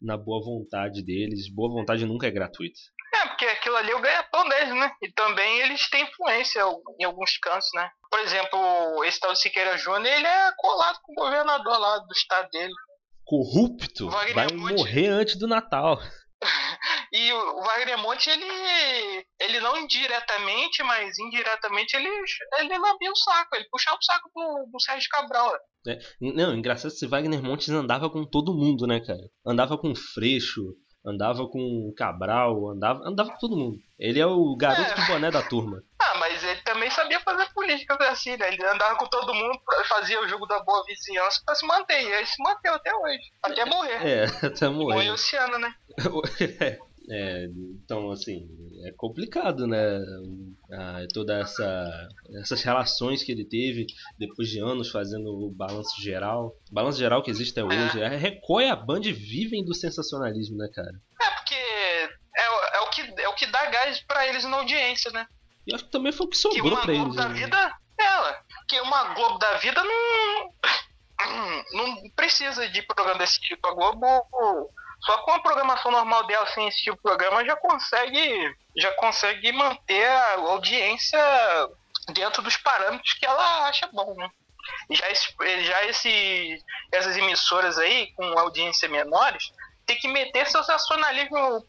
na 0.00 0.16
boa 0.16 0.44
vontade 0.44 1.02
deles. 1.02 1.52
Boa 1.52 1.70
vontade 1.70 2.06
nunca 2.06 2.26
é 2.26 2.30
gratuita. 2.30 2.78
É, 3.14 3.26
porque 3.28 3.44
aquilo 3.44 3.76
ali 3.76 3.90
é 3.90 3.96
o 3.96 4.00
ganha-pão 4.00 4.48
deles, 4.48 4.74
né? 4.74 4.90
E 5.02 5.12
também 5.12 5.60
eles 5.60 5.88
têm 5.88 6.02
influência 6.02 6.62
em 6.98 7.04
alguns 7.04 7.36
cantos, 7.38 7.68
né? 7.74 7.88
Por 8.10 8.20
exemplo, 8.20 9.04
esse 9.04 9.20
tal 9.20 9.32
de 9.32 9.40
Siqueira 9.40 9.76
Júnior, 9.78 10.06
ele 10.06 10.26
é 10.26 10.52
colado 10.56 10.98
com 11.02 11.12
o 11.12 11.24
governador 11.24 11.78
lá 11.78 11.98
do 11.98 12.12
estado 12.12 12.48
dele. 12.50 12.72
Corrupto 13.24 14.10
Wagner 14.10 14.34
vai 14.34 14.46
Monte. 14.52 14.76
morrer 14.76 15.06
antes 15.08 15.36
do 15.36 15.46
Natal. 15.46 15.98
E 17.16 17.32
o 17.32 17.60
Wagner 17.62 17.96
Monte, 17.98 18.28
ele, 18.28 18.44
ele 19.40 19.60
não 19.60 19.76
indiretamente, 19.78 20.82
mas 20.82 21.16
indiretamente, 21.16 21.96
ele, 21.96 22.08
ele 22.58 22.76
lambia 22.78 23.12
o 23.12 23.16
saco, 23.16 23.54
ele 23.54 23.68
puxava 23.70 23.96
o 23.96 24.04
saco 24.04 24.28
do, 24.34 24.68
do 24.72 24.80
Sérgio 24.80 25.08
Cabral. 25.10 25.52
né? 25.86 25.96
Não, 26.20 26.54
engraçado 26.56 26.90
se 26.90 27.06
Wagner 27.06 27.40
Montes 27.40 27.68
andava 27.70 28.10
com 28.10 28.24
todo 28.28 28.52
mundo, 28.52 28.84
né, 28.86 28.98
cara? 28.98 29.20
Andava 29.46 29.78
com 29.78 29.94
Freixo, 29.94 30.62
andava 31.06 31.46
com 31.48 31.92
Cabral, 31.96 32.70
andava, 32.70 33.00
andava 33.06 33.30
com 33.30 33.38
todo 33.38 33.56
mundo. 33.56 33.76
Ele 33.96 34.18
é 34.18 34.26
o 34.26 34.56
garoto 34.56 34.90
É. 34.90 34.94
de 34.94 35.06
boné 35.06 35.30
da 35.30 35.42
turma. 35.42 35.80
Ah, 36.02 36.18
mas 36.18 36.42
ele 36.42 36.60
também 36.62 36.90
sabia 36.90 37.20
fazer 37.20 37.46
política 37.54 37.94
assim, 38.10 38.36
né? 38.36 38.48
Ele 38.52 38.66
andava 38.66 38.96
com 38.96 39.06
todo 39.06 39.32
mundo, 39.32 39.56
fazia 39.88 40.20
o 40.20 40.26
jogo 40.28 40.46
da 40.46 40.58
boa 40.64 40.82
vizinhança 40.84 41.40
pra 41.46 41.54
se 41.54 41.64
manter. 41.64 42.02
E 42.02 42.12
ele 42.12 42.26
se 42.26 42.42
manteve 42.42 42.74
até 42.74 42.92
hoje, 42.92 43.22
até 43.42 43.64
morrer. 43.66 44.04
É, 44.04 44.24
até 44.46 44.68
Morreu 44.68 44.96
morreu. 44.96 45.14
esse 45.14 45.36
ano, 45.36 45.58
né? 45.58 45.72
É, 46.60 46.78
então, 47.82 48.10
assim, 48.10 48.48
é 48.86 48.92
complicado, 48.96 49.66
né? 49.66 49.78
Ah, 50.72 51.02
toda 51.12 51.38
essa 51.38 52.08
essas 52.40 52.62
relações 52.62 53.22
que 53.22 53.30
ele 53.32 53.44
teve 53.44 53.86
depois 54.18 54.48
de 54.48 54.58
anos 54.60 54.90
fazendo 54.90 55.26
o 55.28 55.50
balanço 55.50 56.00
geral, 56.02 56.54
balanço 56.72 56.98
geral 56.98 57.22
que 57.22 57.30
existe 57.30 57.52
até 57.58 57.64
hoje. 57.64 58.02
A 58.02 58.08
Record 58.08 58.64
e 58.64 58.68
a 58.70 58.76
Band 58.76 59.02
vivem 59.02 59.64
do 59.64 59.74
sensacionalismo, 59.74 60.56
né, 60.56 60.68
cara? 60.74 60.90
É 61.22 61.30
porque 61.36 61.54
é, 61.54 62.50
o- 62.50 62.76
é 62.76 62.80
o 62.80 62.90
que 62.90 63.20
é 63.22 63.28
o 63.28 63.34
que 63.34 63.46
dá 63.46 63.66
gás 63.66 64.00
pra 64.00 64.26
eles 64.26 64.44
na 64.44 64.56
audiência, 64.56 65.10
né? 65.10 65.26
E 65.66 65.74
acho 65.74 65.84
que 65.84 65.90
também 65.90 66.12
foi 66.12 66.26
o 66.26 66.28
que 66.30 66.36
Que 66.36 66.42
sobrou 66.42 66.72
uma 66.72 66.82
pra 66.82 66.92
Globo 66.94 67.06
eles. 67.10 67.16
da 67.16 67.28
né? 67.28 67.34
vida 67.34 67.72
é 68.00 68.04
ela. 68.04 68.38
Que 68.68 68.80
uma 68.80 69.14
Globo 69.14 69.38
da 69.38 69.54
vida 69.58 69.82
não 69.84 70.54
não 71.72 72.10
precisa 72.16 72.68
de 72.68 72.82
programa 72.82 73.18
desse 73.18 73.40
tipo. 73.40 73.66
A 73.66 73.74
Globo 73.74 74.06
só 75.04 75.18
com 75.18 75.32
a 75.32 75.40
programação 75.40 75.90
normal 75.90 76.26
dela 76.26 76.46
sem 76.46 76.68
esse 76.68 76.84
de 76.84 76.96
programa 76.96 77.44
já 77.44 77.56
consegue 77.56 78.56
já 78.76 78.92
consegue 78.92 79.52
manter 79.52 80.06
a 80.06 80.34
audiência 80.40 81.20
dentro 82.12 82.42
dos 82.42 82.56
parâmetros 82.56 83.12
que 83.14 83.24
ela 83.24 83.68
acha 83.68 83.88
bom, 83.92 84.14
né? 84.14 84.28
Já, 84.90 85.10
esse, 85.10 85.34
já 85.64 85.84
esse, 85.84 86.58
essas 86.92 87.16
emissoras 87.16 87.78
aí, 87.78 88.12
com 88.14 88.38
audiência 88.38 88.88
menores, 88.88 89.52
tem 89.86 89.96
que 89.98 90.08
meter 90.08 90.46
sensacionalismo 90.46 91.64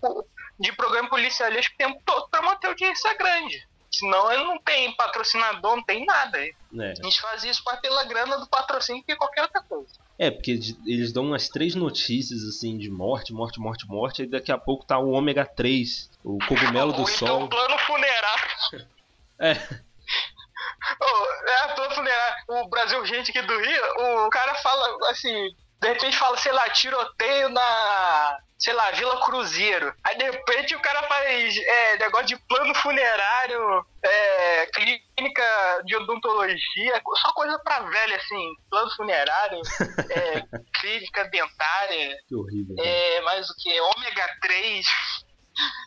de 0.59 0.71
programa 0.73 1.09
policialesco 1.09 1.73
o 1.73 1.77
tempo 1.77 2.01
todo 2.05 2.29
para 2.29 2.41
manter 2.41 2.67
a 2.67 2.69
audiência 2.69 3.13
grande. 3.15 3.67
Senão 3.97 4.31
ele 4.31 4.43
não 4.43 4.59
tem 4.59 4.91
patrocinador, 4.93 5.77
não 5.77 5.83
tem 5.83 6.05
nada. 6.05 6.37
É. 6.37 6.53
A 6.73 6.95
gente 6.95 7.21
faz 7.21 7.43
isso 7.45 7.61
mais 7.65 7.79
pela 7.79 8.03
grana 8.03 8.37
do 8.37 8.47
patrocínio 8.47 9.03
que 9.03 9.15
qualquer 9.15 9.43
outra 9.43 9.61
coisa. 9.61 9.87
É, 10.19 10.29
porque 10.29 10.51
eles 10.85 11.13
dão 11.13 11.23
umas 11.23 11.47
três 11.47 11.75
notícias 11.75 12.43
assim 12.43 12.77
de 12.77 12.89
morte, 12.89 13.31
morte, 13.31 13.59
morte, 13.59 13.87
morte, 13.87 14.23
e 14.23 14.27
daqui 14.27 14.51
a 14.51 14.57
pouco 14.57 14.85
tá 14.85 14.99
o 14.99 15.11
ômega 15.11 15.45
3, 15.45 16.09
o 16.23 16.37
cogumelo 16.45 16.91
do 16.91 17.03
então 17.03 17.27
sol. 17.27 17.43
o 17.43 17.49
plano 17.49 17.77
funerário. 17.79 18.85
É. 19.37 19.51
Ô, 19.51 21.49
é, 21.49 21.75
plano 21.75 21.93
funerário. 21.93 22.35
O 22.47 22.69
Brasil 22.69 23.05
Gente 23.05 23.31
aqui 23.31 23.41
do 23.41 23.59
Rio, 23.59 24.25
o 24.25 24.29
cara 24.29 24.55
fala 24.55 25.11
assim, 25.11 25.53
de 25.81 25.87
repente 25.89 26.15
fala, 26.15 26.37
sei 26.37 26.53
lá, 26.53 26.69
tiroteio 26.69 27.49
na. 27.49 28.39
Sei 28.57 28.73
lá, 28.73 28.89
Vila 28.91 29.19
Cruzeiro. 29.25 29.93
Aí 30.03 30.17
de 30.17 30.23
repente 30.23 30.75
o 30.75 30.79
cara 30.81 31.03
faz 31.07 31.57
é, 31.57 31.97
negócio 31.97 32.27
de 32.27 32.37
plano 32.47 32.73
funerário, 32.75 33.85
é, 34.01 34.65
clínica 34.67 35.81
de 35.85 35.95
odontologia, 35.97 37.01
só 37.21 37.33
coisa 37.33 37.59
pra 37.59 37.81
velha, 37.81 38.15
assim, 38.15 38.53
plano 38.69 38.89
funerário, 38.95 39.59
é, 40.09 40.41
clínica 40.79 41.25
dentária, 41.25 42.17
Que 42.27 42.35
horrível. 42.35 42.75
é, 42.79 43.21
mais 43.21 43.49
o 43.49 43.53
que? 43.57 43.79
Ômega 43.81 44.25
3. 44.41 44.85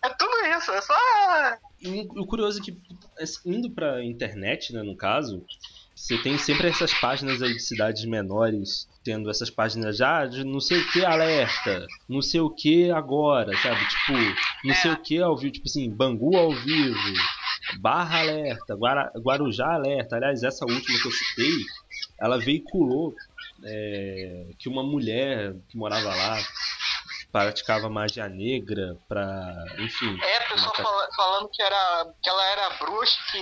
É 0.05 0.09
tudo 0.11 0.47
isso, 0.59 0.73
é 0.73 0.81
só. 0.81 0.95
O 2.17 2.27
curioso 2.27 2.61
é 2.61 2.65
que, 2.65 2.77
assim, 3.21 3.51
indo 3.51 3.71
pra 3.75 4.03
internet, 4.05 4.73
né, 4.73 4.83
no 4.83 4.97
caso, 4.97 5.45
você 5.95 6.17
tem 6.23 6.39
sempre 6.39 6.69
essas 6.69 6.93
páginas 6.95 7.43
aí 7.43 7.53
de 7.53 7.61
cidades 7.61 8.05
menores, 8.05 8.88
tendo 9.09 9.31
essas 9.31 9.49
páginas 9.49 9.97
já 9.97 10.27
de 10.27 10.45
não 10.45 10.61
sei 10.61 10.79
o 10.83 10.88
que 10.93 11.03
alerta, 11.03 11.87
não 12.07 12.21
sei 12.21 12.41
o 12.43 12.50
que 12.50 12.91
agora, 12.91 13.57
sabe? 13.57 13.81
Tipo, 13.88 14.12
não 14.65 14.75
sei 14.75 14.91
o 14.91 15.03
que 15.03 15.19
ao 15.23 15.35
vivo, 15.35 15.50
tipo 15.55 15.67
assim, 15.67 15.91
Bangu 15.91 16.37
ao 16.37 16.53
vivo, 16.53 16.99
Barra 17.81 18.21
alerta, 18.21 18.75
Guara- 18.77 19.11
Guarujá 19.17 19.73
alerta. 19.73 20.17
Aliás, 20.17 20.43
essa 20.43 20.67
última 20.67 20.99
que 21.00 21.09
eu 21.09 21.12
citei, 21.12 21.53
ela 22.21 22.38
veiculou 22.38 23.15
é, 23.65 24.50
que 24.59 24.69
uma 24.69 24.83
mulher 24.83 25.55
que 25.71 25.79
morava 25.79 26.15
lá 26.15 26.37
praticava 27.33 27.88
magia 27.88 28.29
negra 28.29 28.95
pra, 29.09 29.55
enfim, 29.79 30.19
É, 30.23 30.55
Maca- 30.61 30.83
fala- 30.83 31.09
falando 31.17 31.49
que, 31.53 31.62
era, 31.62 32.07
que 32.23 32.29
ela 32.31 32.45
era 32.53 32.71
bruxa, 32.79 33.17
que 33.33 33.37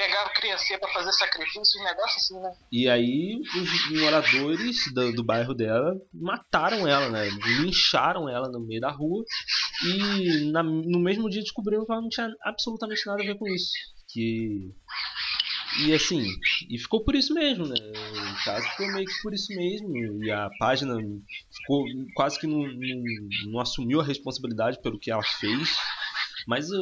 pegava 0.00 0.30
criancinha 0.30 0.78
pra 0.78 0.88
fazer 0.92 1.12
sacrifício, 1.12 1.78
um 1.80 1.84
negócio 1.84 2.16
assim, 2.16 2.40
né? 2.40 2.50
E 2.72 2.88
aí 2.88 3.38
os 3.54 4.00
moradores 4.00 4.76
do, 4.94 5.12
do 5.12 5.22
bairro 5.22 5.52
dela 5.54 5.94
mataram 6.14 6.88
ela, 6.88 7.10
né? 7.10 7.28
Lincharam 7.60 8.26
ela 8.26 8.48
no 8.48 8.60
meio 8.60 8.80
da 8.80 8.90
rua 8.90 9.22
e 9.84 10.50
na- 10.50 10.62
no 10.62 10.98
mesmo 10.98 11.28
dia 11.28 11.42
descobriram 11.42 11.84
que 11.84 11.92
ela 11.92 12.00
não 12.00 12.08
tinha 12.08 12.30
absolutamente 12.42 13.06
nada 13.06 13.22
a 13.22 13.26
ver 13.26 13.36
com 13.36 13.46
isso. 13.48 13.72
Que. 14.10 14.72
E 15.84 15.92
assim, 15.94 16.26
e 16.68 16.78
ficou 16.78 17.04
por 17.04 17.14
isso 17.14 17.32
mesmo, 17.34 17.66
né? 17.66 17.76
O 17.76 18.44
caso 18.44 18.66
ficou 18.70 18.90
meio 18.92 19.06
que 19.06 19.22
por 19.22 19.32
isso 19.34 19.54
mesmo. 19.54 20.24
E 20.24 20.30
a 20.30 20.48
página 20.58 20.96
ficou 21.54 21.84
quase 22.14 22.40
que 22.40 22.46
não, 22.46 22.58
não, 22.62 23.02
não 23.52 23.60
assumiu 23.60 24.00
a 24.00 24.04
responsabilidade 24.04 24.80
pelo 24.82 24.98
que 24.98 25.10
ela 25.10 25.22
fez. 25.22 25.76
Mas, 26.50 26.68
eh, 26.68 26.76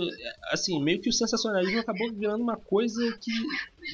assim, 0.50 0.82
meio 0.82 0.98
que 0.98 1.10
o 1.10 1.12
sensacionalismo 1.12 1.80
acabou 1.80 2.10
virando 2.14 2.42
uma 2.42 2.56
coisa 2.56 3.02
que 3.20 3.30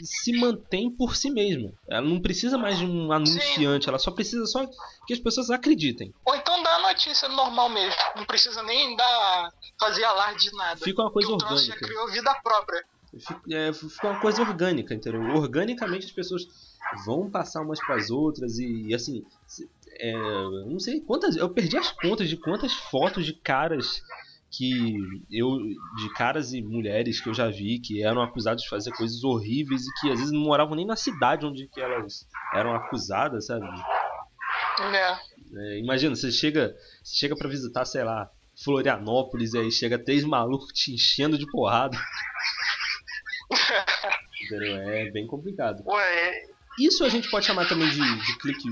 se 0.04 0.32
mantém 0.38 0.88
por 0.88 1.16
si 1.16 1.28
mesma. 1.32 1.72
Ela 1.88 2.06
não 2.06 2.20
precisa 2.20 2.56
mais 2.56 2.78
de 2.78 2.86
um 2.86 3.10
anunciante, 3.10 3.88
ela 3.88 3.98
só 3.98 4.12
precisa 4.12 4.46
só 4.46 4.64
que 5.04 5.12
as 5.12 5.18
pessoas 5.18 5.50
acreditem. 5.50 6.14
Ou 6.24 6.36
então 6.36 6.62
dá 6.62 6.76
a 6.76 6.82
notícia 6.92 7.28
normal 7.28 7.68
mesmo. 7.70 8.00
Não 8.14 8.24
precisa 8.24 8.62
nem 8.62 8.94
dar, 8.94 9.48
fazer 9.80 10.04
alarde 10.04 10.48
de 10.48 10.56
nada. 10.56 10.76
Fica 10.76 11.02
uma 11.02 11.10
coisa 11.10 11.26
Que 11.26 11.34
o 11.34 11.38
troço 11.38 11.66
já 11.66 11.72
orgânica. 11.72 11.86
criou 11.88 12.08
vida 12.12 12.34
própria. 12.44 12.84
Fica, 13.18 13.40
é, 13.50 13.72
fica 13.72 14.10
uma 14.10 14.20
coisa 14.20 14.42
orgânica, 14.42 14.94
entendeu? 14.94 15.22
Organicamente 15.34 16.06
as 16.06 16.12
pessoas 16.12 16.46
vão 17.04 17.28
passar 17.28 17.62
umas 17.62 17.80
pras 17.80 18.10
outras 18.10 18.60
e, 18.60 18.90
e, 18.90 18.94
assim, 18.94 19.24
é, 19.98 20.12
não 20.68 20.78
sei 20.78 21.00
quantas, 21.00 21.34
eu 21.34 21.48
perdi 21.48 21.76
as 21.76 21.90
contas 21.90 22.28
de 22.28 22.36
quantas 22.36 22.72
fotos 22.72 23.26
de 23.26 23.32
caras 23.32 24.00
que 24.56 24.96
eu 25.30 25.58
de 25.96 26.12
caras 26.14 26.52
e 26.52 26.62
mulheres 26.62 27.20
que 27.20 27.28
eu 27.28 27.34
já 27.34 27.48
vi 27.48 27.78
que 27.78 28.02
eram 28.02 28.22
acusados 28.22 28.62
de 28.62 28.68
fazer 28.68 28.92
coisas 28.92 29.22
horríveis 29.24 29.82
e 29.86 30.00
que 30.00 30.10
às 30.10 30.18
vezes 30.18 30.32
não 30.32 30.40
moravam 30.40 30.74
nem 30.74 30.86
na 30.86 30.96
cidade 30.96 31.46
onde 31.46 31.68
que 31.68 31.80
elas 31.80 32.26
eram 32.54 32.74
acusadas, 32.74 33.46
sabe? 33.46 33.66
Né? 33.66 33.84
É, 35.56 35.78
imagina, 35.78 36.14
você 36.14 36.30
chega, 36.30 36.74
você 37.02 37.16
chega 37.16 37.36
para 37.36 37.48
visitar, 37.48 37.84
sei 37.84 38.02
lá, 38.02 38.30
Florianópolis 38.62 39.54
e 39.54 39.58
aí 39.58 39.70
chega 39.70 39.98
três 39.98 40.24
malucos 40.24 40.72
te 40.72 40.92
enchendo 40.92 41.38
de 41.38 41.50
porrada. 41.50 41.96
É 44.52 45.10
bem 45.10 45.26
complicado. 45.26 45.82
Ué, 45.86 46.42
Isso 46.78 47.04
a 47.04 47.08
gente 47.08 47.30
pode 47.30 47.46
chamar 47.46 47.66
também 47.66 47.88
de, 47.88 47.96
de 47.98 48.38
click, 48.38 48.62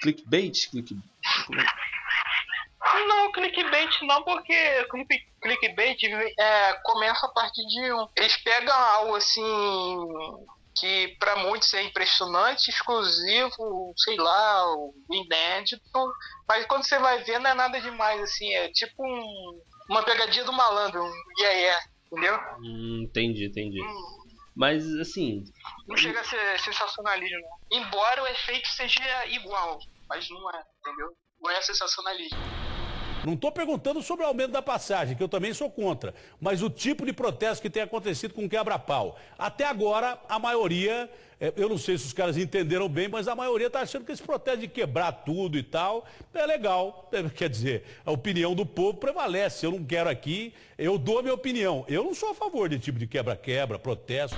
clickbait? 0.00 0.68
Click, 0.70 0.96
como 1.46 1.60
é? 1.60 1.64
Não, 3.06 3.32
clickbait 3.32 3.90
não, 4.02 4.22
porque 4.22 4.84
click- 4.90 5.24
clickbait 5.42 5.98
é, 6.38 6.72
começa 6.84 7.26
a 7.26 7.32
partir 7.32 7.64
de 7.66 7.92
um. 7.92 8.06
Eles 8.16 8.36
pegam 8.42 8.74
algo 8.74 9.14
assim 9.16 9.42
que 10.76 11.08
pra 11.18 11.36
muitos 11.36 11.72
é 11.74 11.82
impressionante, 11.82 12.68
exclusivo, 12.68 13.92
sei 13.98 14.16
lá, 14.16 14.64
inédito, 15.10 15.82
mas 16.48 16.64
quando 16.66 16.84
você 16.84 16.98
vai 16.98 17.22
ver 17.24 17.38
não 17.40 17.50
é 17.50 17.54
nada 17.54 17.80
demais, 17.80 18.20
assim, 18.22 18.52
é 18.54 18.68
tipo 18.70 18.94
um- 19.04 19.60
uma 19.90 20.02
pegadinha 20.02 20.44
do 20.44 20.52
malandro, 20.52 21.02
um 21.02 21.12
yeah, 21.40 21.58
yeah, 21.58 21.82
entendeu? 22.06 22.38
Hum, 22.62 23.04
entendi, 23.04 23.46
entendi. 23.46 23.80
Mas 24.56 24.84
assim, 25.00 25.42
Não 25.86 25.96
chega 25.96 26.20
a 26.20 26.24
ser 26.24 26.58
sensacionalismo, 26.60 27.38
não. 27.40 27.78
Embora 27.80 28.22
o 28.22 28.26
efeito 28.28 28.68
seja 28.68 29.26
igual, 29.26 29.78
mas 30.08 30.28
não 30.30 30.50
é, 30.50 30.62
entendeu? 30.80 31.08
Não 31.42 31.50
é 31.50 31.60
sensacionalismo. 31.62 32.38
Não 33.24 33.34
estou 33.34 33.52
perguntando 33.52 34.02
sobre 34.02 34.24
o 34.24 34.28
aumento 34.28 34.50
da 34.52 34.62
passagem, 34.62 35.16
que 35.16 35.22
eu 35.22 35.28
também 35.28 35.52
sou 35.52 35.70
contra, 35.70 36.14
mas 36.40 36.62
o 36.62 36.70
tipo 36.70 37.04
de 37.04 37.12
protesto 37.12 37.60
que 37.62 37.68
tem 37.70 37.82
acontecido 37.82 38.32
com 38.34 38.44
o 38.44 38.48
quebra-pau. 38.48 39.18
Até 39.38 39.64
agora, 39.66 40.18
a 40.28 40.38
maioria, 40.38 41.10
eh, 41.40 41.52
eu 41.56 41.68
não 41.68 41.76
sei 41.76 41.98
se 41.98 42.06
os 42.06 42.12
caras 42.12 42.36
entenderam 42.38 42.88
bem, 42.88 43.08
mas 43.08 43.28
a 43.28 43.34
maioria 43.34 43.66
está 43.66 43.80
achando 43.80 44.04
que 44.04 44.12
esse 44.12 44.22
protesto 44.22 44.60
de 44.60 44.68
quebrar 44.68 45.12
tudo 45.12 45.58
e 45.58 45.62
tal 45.62 46.04
é 46.32 46.46
legal. 46.46 47.08
Eh, 47.12 47.28
Quer 47.28 47.48
dizer, 47.50 47.84
a 48.06 48.10
opinião 48.10 48.54
do 48.54 48.64
povo 48.64 48.98
prevalece. 48.98 49.66
Eu 49.66 49.72
não 49.72 49.84
quero 49.84 50.08
aqui, 50.08 50.52
eu 50.78 50.96
dou 50.96 51.18
a 51.18 51.22
minha 51.22 51.34
opinião. 51.34 51.84
Eu 51.88 52.04
não 52.04 52.14
sou 52.14 52.30
a 52.30 52.34
favor 52.34 52.68
de 52.68 52.78
tipo 52.78 52.98
de 52.98 53.06
quebra-quebra, 53.06 53.78
protesto. 53.78 54.36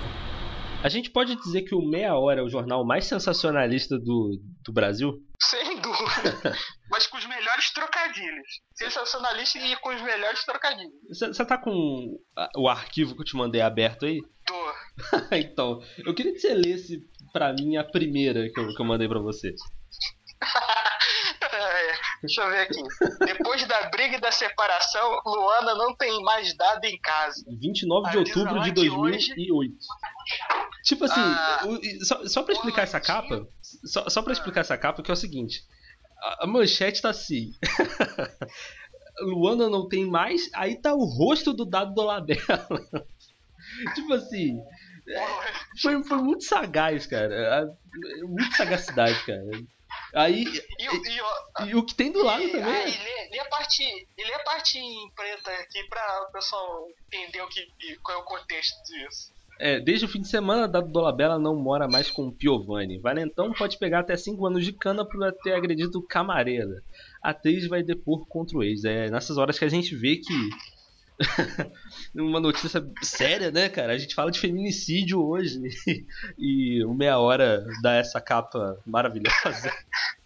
a 0.83 0.89
gente 0.89 1.09
pode 1.09 1.35
dizer 1.37 1.61
que 1.61 1.73
o 1.73 1.81
Meia 1.81 2.15
Hora 2.15 2.41
é 2.41 2.43
o 2.43 2.49
jornal 2.49 2.85
mais 2.85 3.05
sensacionalista 3.05 3.97
do, 3.97 4.39
do 4.65 4.73
Brasil? 4.73 5.13
Sem 5.39 5.79
dúvida. 5.79 6.55
Mas 6.93 7.07
com 7.07 7.17
os 7.17 7.25
melhores 7.25 7.73
trocadilhos. 7.73 8.47
Sensacionalista 8.75 9.57
e 9.57 9.75
com 9.77 9.89
os 9.95 10.01
melhores 10.03 10.45
trocadilhos. 10.45 10.93
Você 11.09 11.43
tá 11.43 11.57
com 11.57 12.19
a- 12.37 12.49
o 12.55 12.69
arquivo 12.69 13.15
que 13.15 13.21
eu 13.21 13.25
te 13.25 13.35
mandei 13.35 13.61
aberto 13.61 14.05
aí? 14.05 14.21
Tô. 14.45 14.73
então, 15.35 15.81
eu 16.05 16.13
queria 16.13 16.31
que 16.33 16.37
você 16.39 16.53
lesse 16.53 16.99
pra 17.31 17.51
mim 17.51 17.77
a 17.77 17.83
primeira 17.83 18.47
que 18.47 18.59
eu, 18.59 18.67
que 18.75 18.79
eu 18.81 18.85
mandei 18.85 19.07
pra 19.07 19.19
você. 19.19 19.55
É, 21.55 21.91
deixa 22.21 22.41
eu 22.41 22.49
ver 22.49 22.61
aqui. 22.61 22.81
Depois 23.25 23.65
da 23.67 23.89
briga 23.89 24.17
e 24.17 24.19
da 24.19 24.31
separação, 24.31 25.21
Luana 25.25 25.75
não 25.75 25.95
tem 25.95 26.21
mais 26.23 26.55
dado 26.57 26.83
em 26.85 26.99
casa. 26.99 27.43
29 27.59 28.09
de 28.11 28.17
outubro 28.17 28.59
de 28.61 28.69
que 28.73 28.89
2008. 28.89 29.75
Tipo 30.83 31.05
assim, 31.05 31.21
Ah. 31.21 31.59
só, 32.05 32.27
só 32.27 32.43
pra 32.43 32.53
explicar 32.53 32.81
essa 32.83 32.99
capa, 32.99 33.45
só, 33.85 34.09
só 34.09 34.21
pra 34.23 34.33
explicar 34.33 34.61
essa 34.61 34.77
capa, 34.77 35.03
que 35.03 35.11
é 35.11 35.13
o 35.13 35.17
seguinte: 35.17 35.59
a, 36.41 36.47
manchete 36.47 37.01
tá 37.01 37.09
assim. 37.09 37.51
Luana 39.21 39.69
não 39.69 39.87
tem 39.87 40.05
mais, 40.09 40.49
aí 40.55 40.79
tá 40.81 40.93
o 40.93 41.03
rosto 41.05 41.53
do 41.53 41.65
Dado 41.65 41.93
Dolabella. 41.93 42.67
tipo 43.95 44.13
assim, 44.13 44.57
é, 45.07 45.25
foi, 45.81 46.03
foi 46.03 46.17
muito 46.17 46.43
sagaz, 46.43 47.05
cara. 47.05 47.67
Muito 48.23 48.55
sagacidade, 48.55 49.23
cara. 49.25 49.43
Aí, 50.15 50.43
E, 50.79 50.89
o- 50.89 51.05
e 51.05 51.21
o- 51.21 51.67
e 51.67 51.75
o 51.75 51.85
que 51.85 51.93
tem 51.93 52.11
do 52.11 52.23
lado 52.23 52.41
e- 52.43 52.49
também. 52.51 52.63
ah, 52.73 52.79
é- 52.83 52.89
e 52.89 52.97
lê, 52.97 53.29
lê 53.29 53.39
a 53.39 53.45
parte, 53.45 53.83
e 53.83 54.23
lê 54.23 54.33
a 54.33 54.39
parte 54.43 54.79
em 54.79 55.11
preta 55.15 55.51
aqui 55.51 55.83
pra 55.87 56.21
o 56.27 56.31
pessoal 56.31 56.87
entender 57.11 57.41
o 57.41 57.47
que, 57.47 57.61
qual 58.03 58.17
é 58.17 58.21
o 58.21 58.25
contexto 58.25 58.73
disso. 58.85 59.31
É, 59.59 59.79
desde 59.79 60.05
o 60.05 60.09
fim 60.09 60.21
de 60.21 60.27
semana, 60.27 60.67
Dado 60.67 60.91
Dolabella 60.91 61.39
não 61.39 61.55
mora 61.55 61.87
mais 61.87 62.09
com 62.09 62.31
Piovani. 62.31 62.99
Valentão 62.99 63.53
pode 63.53 63.77
pegar 63.77 63.99
até 63.99 64.17
5 64.17 64.45
anos 64.45 64.65
de 64.65 64.73
cana 64.73 65.05
por 65.05 65.31
ter 65.43 65.53
agredido 65.53 66.01
Camareira. 66.01 66.83
A 67.21 67.29
atriz 67.29 67.67
vai 67.67 67.83
depor 67.83 68.27
contra 68.27 68.57
o 68.57 68.63
ex. 68.63 68.83
É 68.83 69.09
nessas 69.09 69.37
horas 69.37 69.57
que 69.57 69.65
a 69.65 69.69
gente 69.69 69.95
vê 69.95 70.17
que. 70.17 70.49
Uma 72.15 72.39
notícia 72.39 72.83
séria, 73.03 73.51
né, 73.51 73.69
cara? 73.69 73.93
A 73.93 73.97
gente 73.97 74.15
fala 74.15 74.31
de 74.31 74.39
feminicídio 74.39 75.23
hoje. 75.23 75.59
E 76.37 76.83
o 76.83 76.93
Meia 76.93 77.19
Hora 77.19 77.65
dá 77.81 77.93
essa 77.95 78.19
capa 78.19 78.79
maravilhosa. 78.85 79.71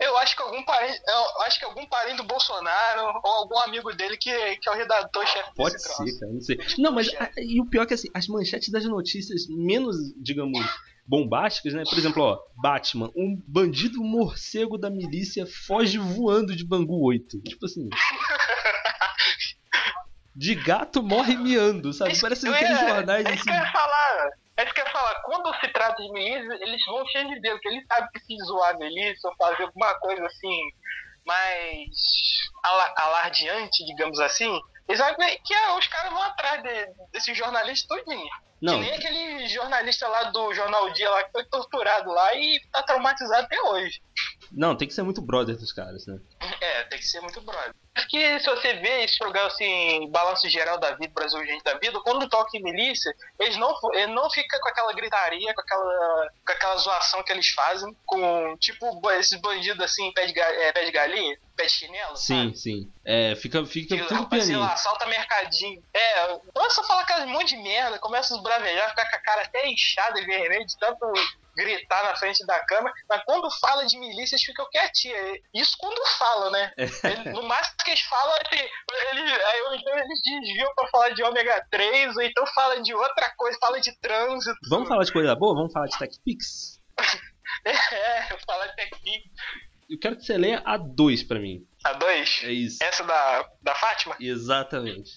Eu 0.00 0.16
acho 0.18 0.36
que 0.36 0.42
algum 0.42 0.62
parente, 0.64 1.00
eu 1.06 1.42
acho 1.42 1.58
que 1.58 1.64
algum 1.64 1.86
parente 1.86 2.16
do 2.16 2.24
Bolsonaro 2.24 3.20
ou 3.24 3.30
algum 3.32 3.58
amigo 3.60 3.92
dele 3.94 4.16
que, 4.16 4.30
que 4.56 4.68
é 4.68 4.72
o 4.72 4.76
redator-chefe 4.76 5.50
Pode 5.54 5.74
desse 5.74 5.84
troço. 5.84 6.04
ser, 6.06 6.18
cara, 6.20 6.32
não 6.32 6.40
sei. 6.40 6.58
Não, 6.78 6.92
mas 6.92 7.08
a- 7.14 7.30
e 7.38 7.60
o 7.60 7.66
pior 7.66 7.82
é 7.82 7.86
que 7.86 7.94
assim, 7.94 8.08
as 8.14 8.26
manchetes 8.26 8.70
das 8.70 8.84
notícias 8.84 9.46
menos, 9.48 9.96
digamos, 10.16 10.58
bombásticas, 11.06 11.74
né? 11.74 11.82
Por 11.88 11.98
exemplo, 11.98 12.22
ó, 12.22 12.38
Batman, 12.62 13.10
um 13.16 13.40
bandido 13.46 14.02
morcego 14.02 14.78
da 14.78 14.88
milícia 14.90 15.46
foge 15.66 15.98
voando 15.98 16.54
de 16.56 16.64
Bangu 16.66 17.04
8. 17.04 17.40
Tipo 17.42 17.66
assim. 17.66 17.88
De 20.34 20.54
gato 20.54 21.02
morre 21.02 21.36
miando, 21.36 21.92
sabe? 21.92 22.18
Parece 22.18 22.48
aqueles 22.48 22.80
jornais 22.80 23.26
É 23.26 23.32
assim. 23.34 23.50
eu 23.50 23.54
ia 23.54 23.70
falar. 23.72 24.30
Falar. 25.12 25.22
Quando 25.24 25.54
se 25.60 25.68
trata 25.72 26.02
de 26.02 26.10
milícia, 26.12 26.58
eles 26.64 26.84
vão 26.86 27.06
cheios 27.08 27.28
de 27.30 27.40
dedo, 27.40 27.54
porque 27.54 27.68
eles 27.68 27.86
sabem 27.86 28.08
que 28.12 28.20
se 28.20 28.36
zoar 28.46 28.74
a 28.74 28.78
milícia 28.78 29.28
ou 29.28 29.36
fazer 29.36 29.62
alguma 29.64 29.94
coisa 30.00 30.26
assim 30.26 30.60
mais 31.24 31.88
ala- 32.62 32.94
alardeante, 32.98 33.84
digamos 33.86 34.18
assim, 34.20 34.58
eles 34.88 35.00
sabem 35.00 35.38
que 35.44 35.54
ah, 35.54 35.76
os 35.78 35.86
caras 35.86 36.12
vão 36.12 36.22
atrás 36.22 36.62
de, 36.62 36.86
desses 37.12 37.36
jornalistas 37.36 37.86
todinho. 37.86 38.28
Não, 38.60 38.74
Que 38.74 38.80
nem 38.80 38.92
aquele 38.94 39.48
jornalista 39.48 40.06
lá 40.06 40.24
do 40.24 40.54
Jornal 40.54 40.88
Dia 40.92 41.10
lá 41.10 41.24
que 41.24 41.32
foi 41.32 41.44
torturado 41.46 42.10
lá 42.10 42.32
e 42.34 42.60
tá 42.72 42.82
traumatizado 42.84 43.44
até 43.44 43.60
hoje. 43.60 44.00
não, 44.52 44.76
tem 44.76 44.86
que 44.86 44.94
ser 44.94 45.02
muito 45.02 45.20
brother 45.20 45.56
dos 45.56 45.72
caras, 45.72 46.06
né? 46.06 46.16
É, 46.60 46.84
tem 46.84 46.98
que 46.98 47.06
ser 47.06 47.20
muito 47.20 47.40
brother. 47.40 47.74
Porque 47.94 48.40
se 48.40 48.46
você 48.46 48.74
vê 48.74 49.04
esse 49.04 49.18
programa 49.18 49.48
assim, 49.48 50.08
balanço 50.10 50.48
geral 50.48 50.78
da 50.78 50.92
vida, 50.92 51.12
Brasil 51.14 51.44
Gente 51.44 51.62
da 51.62 51.74
Vida, 51.74 52.00
quando 52.00 52.28
toca 52.28 52.56
em 52.56 52.62
milícia, 52.62 53.14
eles 53.38 53.56
não, 53.58 53.74
eles 53.92 54.14
não 54.14 54.30
ficam 54.30 54.58
com 54.60 54.68
aquela 54.68 54.92
gritaria, 54.94 55.52
com 55.54 55.60
aquela, 55.60 56.30
com 56.46 56.52
aquela 56.52 56.76
zoação 56.76 57.22
que 57.22 57.32
eles 57.32 57.50
fazem, 57.50 57.94
com 58.06 58.56
tipo 58.56 58.86
esses 59.12 59.38
bandidos 59.40 59.84
assim, 59.84 60.10
pé 60.12 60.26
de, 60.26 60.40
é, 60.40 60.72
pé 60.72 60.84
de 60.84 60.90
galinha, 60.90 61.38
pé 61.54 61.66
de 61.66 61.72
chinelo. 61.72 62.16
Sim, 62.16 62.44
sabe? 62.44 62.56
sim. 62.56 62.92
É, 63.04 63.34
fica, 63.36 63.64
fica 63.66 63.94
Que, 63.94 64.02
tudo 64.04 64.22
rapaz, 64.22 64.46
sei 64.46 64.56
lá, 64.56 64.72
assalta 64.72 65.06
mercadinho. 65.06 65.82
É, 65.92 66.38
começa 66.54 66.80
a 66.80 66.84
falar 66.84 67.02
aquelas 67.02 67.28
monte 67.28 67.56
de 67.56 67.62
merda, 67.62 67.98
começa 67.98 68.32
a 68.32 68.38
os 68.38 68.42
bravejar, 68.42 68.88
ficar 68.90 69.10
com 69.10 69.16
a 69.16 69.20
cara 69.20 69.42
até 69.42 69.68
inchada 69.68 70.18
e 70.18 70.24
vermelha 70.24 70.64
de 70.64 70.78
tanto 70.78 71.12
gritar 71.56 72.02
na 72.04 72.16
frente 72.16 72.44
da 72.46 72.58
câmera, 72.64 72.94
mas 73.08 73.22
quando 73.24 73.50
fala 73.60 73.84
de 73.86 73.98
milícia, 73.98 74.34
eles 74.34 74.44
ficam 74.44 74.68
quietinhos. 74.70 75.40
Isso 75.54 75.76
quando 75.78 76.00
fala, 76.18 76.31
né? 76.50 76.72
Ele- 76.76 77.30
no 77.32 77.42
máximo 77.42 77.76
que 77.84 77.90
eles 77.90 78.02
falam, 78.02 78.34
ele, 78.50 78.60
ele, 79.10 79.32
aí, 79.32 79.78
então 79.78 79.98
eles 79.98 80.20
desviam 80.22 80.74
pra 80.74 80.88
falar 80.88 81.10
de 81.10 81.22
ômega 81.22 81.66
3, 81.70 82.16
ou 82.16 82.22
então 82.22 82.46
fala 82.48 82.80
de 82.82 82.94
outra 82.94 83.30
coisa, 83.36 83.58
fala 83.60 83.80
de 83.80 83.92
trânsito. 84.00 84.58
Vamos 84.68 84.88
falar 84.88 85.04
de 85.04 85.12
coisa 85.12 85.34
boa? 85.34 85.54
Vamos 85.54 85.72
falar 85.72 85.86
de 85.86 85.98
TechPix? 85.98 86.80
É, 87.64 88.22
fala 88.46 88.64
até 88.64 88.84
aqui. 88.84 89.22
Eu 89.88 89.98
quero 90.00 90.16
que 90.16 90.24
você 90.24 90.38
leia 90.38 90.62
a 90.64 90.76
2 90.78 91.22
pra 91.24 91.38
mim. 91.38 91.66
A 91.84 91.92
2? 91.92 92.40
É 92.44 92.50
isso. 92.50 92.82
Essa 92.82 93.04
da, 93.04 93.46
da 93.60 93.74
Fátima? 93.74 94.16
Exatamente. 94.18 95.10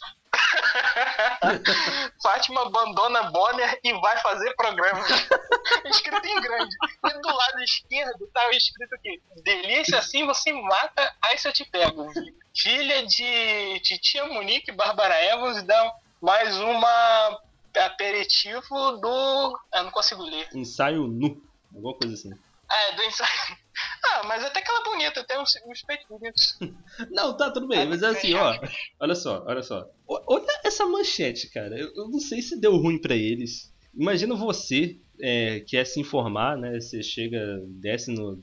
Fátima 2.21 2.61
abandona 2.63 3.23
Bonner 3.23 3.79
e 3.83 3.93
vai 3.93 4.17
fazer 4.17 4.53
programa. 4.55 5.03
escrito 5.85 6.25
em 6.25 6.41
grande. 6.41 6.75
E 7.05 7.21
do 7.21 7.27
lado 7.27 7.63
esquerdo 7.63 8.27
tá 8.33 8.49
escrito 8.51 8.95
aqui: 8.95 9.21
Delícia 9.43 9.99
assim 9.99 10.25
você 10.25 10.51
mata, 10.53 11.15
aí 11.21 11.37
se 11.37 11.47
eu 11.47 11.53
te 11.53 11.65
pego. 11.65 12.11
Filha 12.55 13.05
de 13.05 13.79
Titia 13.81 14.25
Monique 14.27 14.71
Bárbara 14.71 15.21
Evans 15.25 15.63
dá 15.63 15.93
mais 16.21 16.57
uma 16.57 17.41
aperitivo 17.77 18.93
do. 18.97 19.59
Eu 19.73 19.83
não 19.83 19.91
consigo 19.91 20.23
ler. 20.23 20.47
Ensaio 20.53 21.07
nu. 21.07 21.41
Alguma 21.73 21.93
coisa 21.95 22.13
assim. 22.13 22.31
É 22.71 22.95
do 22.95 23.03
ensaio. 23.03 23.64
Ah, 24.03 24.21
mas 24.25 24.43
até 24.43 24.61
que 24.61 24.69
ela 24.69 24.81
é 24.81 24.83
bonita, 24.83 25.23
tem 25.23 25.39
uns, 25.39 25.53
uns 25.67 25.81
peitos 25.83 26.07
bonitos. 26.07 26.57
Não, 27.11 27.35
tá 27.35 27.51
tudo 27.51 27.67
bem, 27.67 27.85
mas 27.85 28.01
é 28.01 28.07
assim, 28.07 28.33
ó. 28.33 28.57
Olha 28.99 29.15
só, 29.15 29.43
olha 29.45 29.61
só. 29.61 29.85
Olha 30.07 30.45
essa 30.63 30.85
manchete, 30.85 31.49
cara. 31.49 31.77
Eu, 31.77 31.93
eu 31.95 32.07
não 32.07 32.19
sei 32.19 32.41
se 32.41 32.59
deu 32.59 32.77
ruim 32.77 32.99
pra 32.99 33.15
eles. 33.15 33.73
Imagina 33.93 34.35
você 34.35 34.99
é, 35.19 35.61
quer 35.61 35.85
se 35.85 35.99
informar, 35.99 36.57
né? 36.57 36.79
Você 36.79 37.01
chega, 37.01 37.59
desce 37.81 38.11
no 38.11 38.39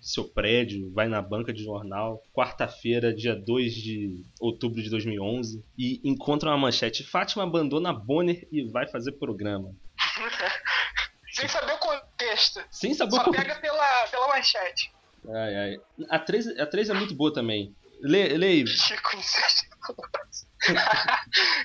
seu 0.00 0.24
prédio, 0.24 0.92
vai 0.92 1.08
na 1.08 1.20
banca 1.20 1.52
de 1.52 1.64
jornal, 1.64 2.22
quarta-feira, 2.32 3.14
dia 3.14 3.34
2 3.34 3.74
de 3.74 4.24
outubro 4.40 4.82
de 4.82 4.88
2011, 4.90 5.64
e 5.76 6.00
encontra 6.04 6.50
uma 6.50 6.58
manchete: 6.58 7.04
Fátima 7.04 7.42
abandona 7.42 7.92
Bonner 7.92 8.46
e 8.50 8.64
vai 8.64 8.86
fazer 8.86 9.12
programa. 9.12 9.74
Sem 11.32 11.48
saber 11.48 11.72
o 11.72 11.78
contexto. 12.16 12.64
Sem 12.70 12.94
saber 12.94 13.16
Só 13.16 13.24
como. 13.24 13.36
pega 13.36 13.56
pela, 13.56 14.06
pela 14.08 14.28
manchete. 14.28 14.90
Ai, 15.28 15.56
ai. 15.56 15.76
A 16.08 16.18
3, 16.18 16.58
a 16.58 16.66
3 16.66 16.90
é 16.90 16.94
muito 16.94 17.14
boa 17.14 17.32
também. 17.32 17.74
Lê, 18.00 18.36
lê 18.36 18.46
aí. 18.46 18.66
Chico. 18.66 19.16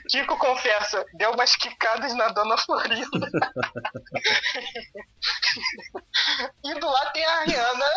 Kiko 0.10 0.38
confessa, 0.38 1.04
deu 1.16 1.32
umas 1.32 1.56
quicadas 1.56 2.14
na 2.14 2.28
Dona 2.30 2.56
Florinda. 2.58 3.10
e 6.64 6.74
do 6.76 6.86
lado 6.86 7.12
tem 7.14 7.26
a 7.26 7.44
Rihanna 7.44 7.90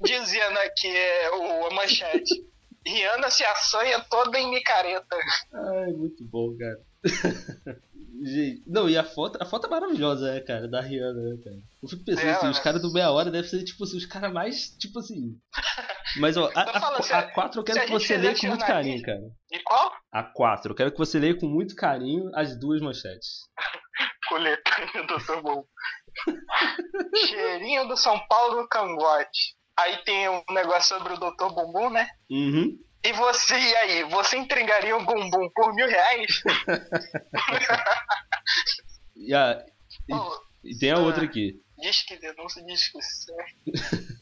dizendo 0.00 0.58
aqui 0.58 0.88
é, 0.88 1.30
o, 1.30 1.66
a 1.66 1.70
manchete. 1.70 2.44
Rihanna 2.84 3.30
se 3.30 3.44
assanha 3.44 4.00
toda 4.10 4.36
em 4.38 4.50
micareta. 4.50 5.16
Ai, 5.52 5.92
muito 5.92 6.24
bom, 6.24 6.56
cara. 6.56 6.80
Gente, 8.26 8.62
não, 8.66 8.90
e 8.90 8.98
a 8.98 9.04
foto, 9.04 9.38
a 9.40 9.44
foto 9.46 9.66
é 9.68 9.70
maravilhosa, 9.70 10.32
né, 10.34 10.40
cara, 10.40 10.66
da 10.68 10.80
Rihanna, 10.80 11.20
né, 11.22 11.36
cara. 11.44 11.56
Eu 11.82 11.88
fico 11.88 12.04
pensando 12.04 12.26
É, 12.26 12.32
assim, 12.32 12.48
os 12.48 12.58
caras 12.58 12.82
do 12.82 12.92
Meia 12.92 13.10
Hora 13.12 13.30
devem 13.30 13.48
ser, 13.48 13.62
tipo 13.62 13.84
assim, 13.84 13.96
os 13.96 14.06
caras 14.06 14.32
mais, 14.32 14.70
tipo 14.76 14.98
assim... 14.98 15.38
Mas, 16.18 16.36
ó, 16.36 16.50
a, 16.54 16.60
a, 16.60 16.78
a 16.88 17.18
a- 17.18 17.32
4 17.32 17.60
eu 17.60 17.64
quero 17.64 17.80
que 17.86 17.92
você 17.92 18.16
leia 18.16 18.34
com 18.36 18.46
muito 18.48 18.64
carinho, 18.66 19.02
cara. 19.02 19.20
E 19.52 19.58
qual? 19.62 19.92
A 20.12 20.22
4, 20.24 20.72
eu 20.72 20.74
quero 20.76 20.90
que 20.92 20.98
você 20.98 21.18
leia 21.18 21.38
com 21.38 21.46
muito 21.46 21.76
carinho 21.76 22.30
as 22.34 22.58
duas 22.58 22.80
manchetes. 22.80 23.42
Coletânea 24.28 25.06
do 25.06 25.18
Dr. 25.18 25.40
Bom. 25.42 25.64
Cheirinho 27.28 27.86
do 27.86 27.96
São 27.96 28.18
Paulo 28.28 28.62
no 28.62 28.68
cangote. 28.68 29.54
Aí 29.78 29.98
tem 30.04 30.28
um 30.28 30.42
negócio 30.50 30.96
sobre 30.96 31.12
o 31.12 31.16
Dr. 31.18 31.52
Bumbum, 31.54 31.90
né? 31.90 32.08
Uhum. 32.30 32.76
E 33.06 33.12
você, 33.12 33.56
e 33.56 33.76
aí? 33.76 34.02
Você 34.10 34.36
entregaria 34.36 34.96
um 34.96 35.04
bumbum 35.04 35.48
por 35.54 35.72
mil 35.74 35.88
reais? 35.88 36.42
E, 39.18 39.34
a, 39.34 39.64
Pô, 40.06 40.40
e 40.62 40.78
tem 40.78 40.90
a 40.90 40.98
outra 40.98 41.24
aqui. 41.24 41.54
diz 41.78 42.02
que 42.02 42.18
denúncia, 42.18 42.62
diz 42.64 42.88
que 42.88 43.00
certo. 43.02 44.20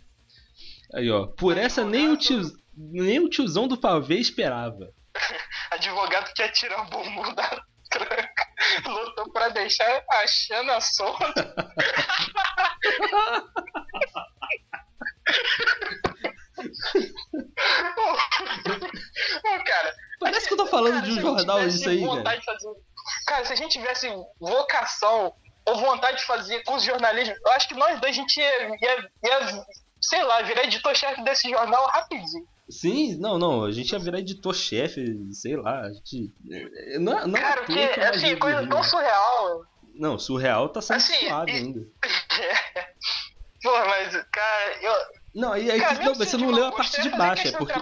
Aí, 0.94 1.10
ó. 1.10 1.26
Por 1.26 1.58
essa 1.58 1.84
nem 1.84 2.08
o, 2.08 2.16
tio, 2.16 2.40
nem 2.76 3.18
o 3.18 3.28
tiozão 3.28 3.66
do 3.66 3.76
pavê 3.76 4.18
esperava. 4.18 4.94
Advogado 5.72 6.32
quer 6.32 6.50
tirar 6.52 6.82
o 6.82 6.90
bumbum 6.90 7.34
da 7.34 7.64
tranca. 7.90 8.46
Lutou 8.86 9.32
pra 9.32 9.48
deixar 9.48 10.04
a 10.10 10.26
Xana 10.26 10.80
solta. 10.80 11.54
Ô, 19.44 19.64
cara, 19.64 19.94
Parece 20.20 20.48
que 20.48 20.54
eu 20.54 20.58
tô 20.58 20.63
falando 20.74 20.94
Cara, 20.94 21.06
de 21.06 21.12
um 21.12 21.20
jornal 21.20 21.66
isso 21.66 21.88
aí, 21.88 22.00
vontade 22.04 22.44
cara. 22.44 22.58
fazer- 22.58 22.74
Cara, 23.26 23.44
se 23.44 23.52
a 23.52 23.56
gente 23.56 23.72
tivesse 23.72 24.08
vocação 24.40 25.32
ou 25.66 25.76
vontade 25.76 26.18
de 26.18 26.24
fazer 26.24 26.62
curso 26.64 26.84
de 26.84 26.90
jornalismo, 26.90 27.34
eu 27.46 27.52
acho 27.52 27.68
que 27.68 27.74
nós 27.74 28.00
dois 28.00 28.12
a 28.16 28.20
gente 28.20 28.38
ia, 28.38 28.68
ia, 28.68 29.10
ia, 29.24 29.64
sei 30.00 30.22
lá, 30.22 30.42
virar 30.42 30.64
editor-chefe 30.64 31.22
desse 31.22 31.48
jornal 31.50 31.86
rapidinho. 31.86 32.44
Sim, 32.70 33.16
não, 33.18 33.38
não, 33.38 33.64
a 33.64 33.72
gente 33.72 33.90
ia 33.92 33.98
virar 33.98 34.20
editor-chefe, 34.20 35.04
sei 35.32 35.56
lá, 35.56 35.80
a 35.82 35.92
gente... 35.92 36.32
Não, 36.98 37.26
não 37.28 37.36
é 37.38 37.40
à 37.40 37.42
Cara, 37.42 37.56
toa 37.56 37.66
porque, 37.66 37.88
que 37.88 38.00
é 38.00 38.08
assim, 38.08 38.38
coisa 38.38 38.66
tão 38.66 38.82
surreal. 38.82 39.62
Não, 39.96 40.18
surreal 40.18 40.68
tá 40.70 40.80
sendo 40.80 40.96
Assim, 40.96 41.26
e- 41.26 41.30
ainda. 41.30 41.80
Pô, 43.62 43.70
mas, 43.86 44.12
cara, 44.32 44.78
eu, 44.82 44.92
Não, 45.34 45.52
aí, 45.52 45.70
aí 45.70 45.80
Cara, 45.80 46.04
não, 46.04 46.14
você 46.14 46.36
não 46.36 46.50
leu 46.50 46.66
a 46.66 46.72
parte 46.72 47.02
de 47.02 47.08
baixo, 47.10 47.48
é 47.48 47.52
porque. 47.52 47.74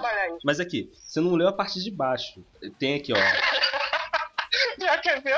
Mas 0.43 0.59
aqui, 0.59 0.91
você 0.95 1.21
não 1.21 1.35
leu 1.35 1.49
a 1.49 1.53
parte 1.53 1.83
de 1.83 1.91
baixo. 1.91 2.43
Tem 2.79 2.95
aqui, 2.95 3.13
ó. 3.13 3.17
Já 4.81 4.99
quer 4.99 5.23
ver? 5.23 5.37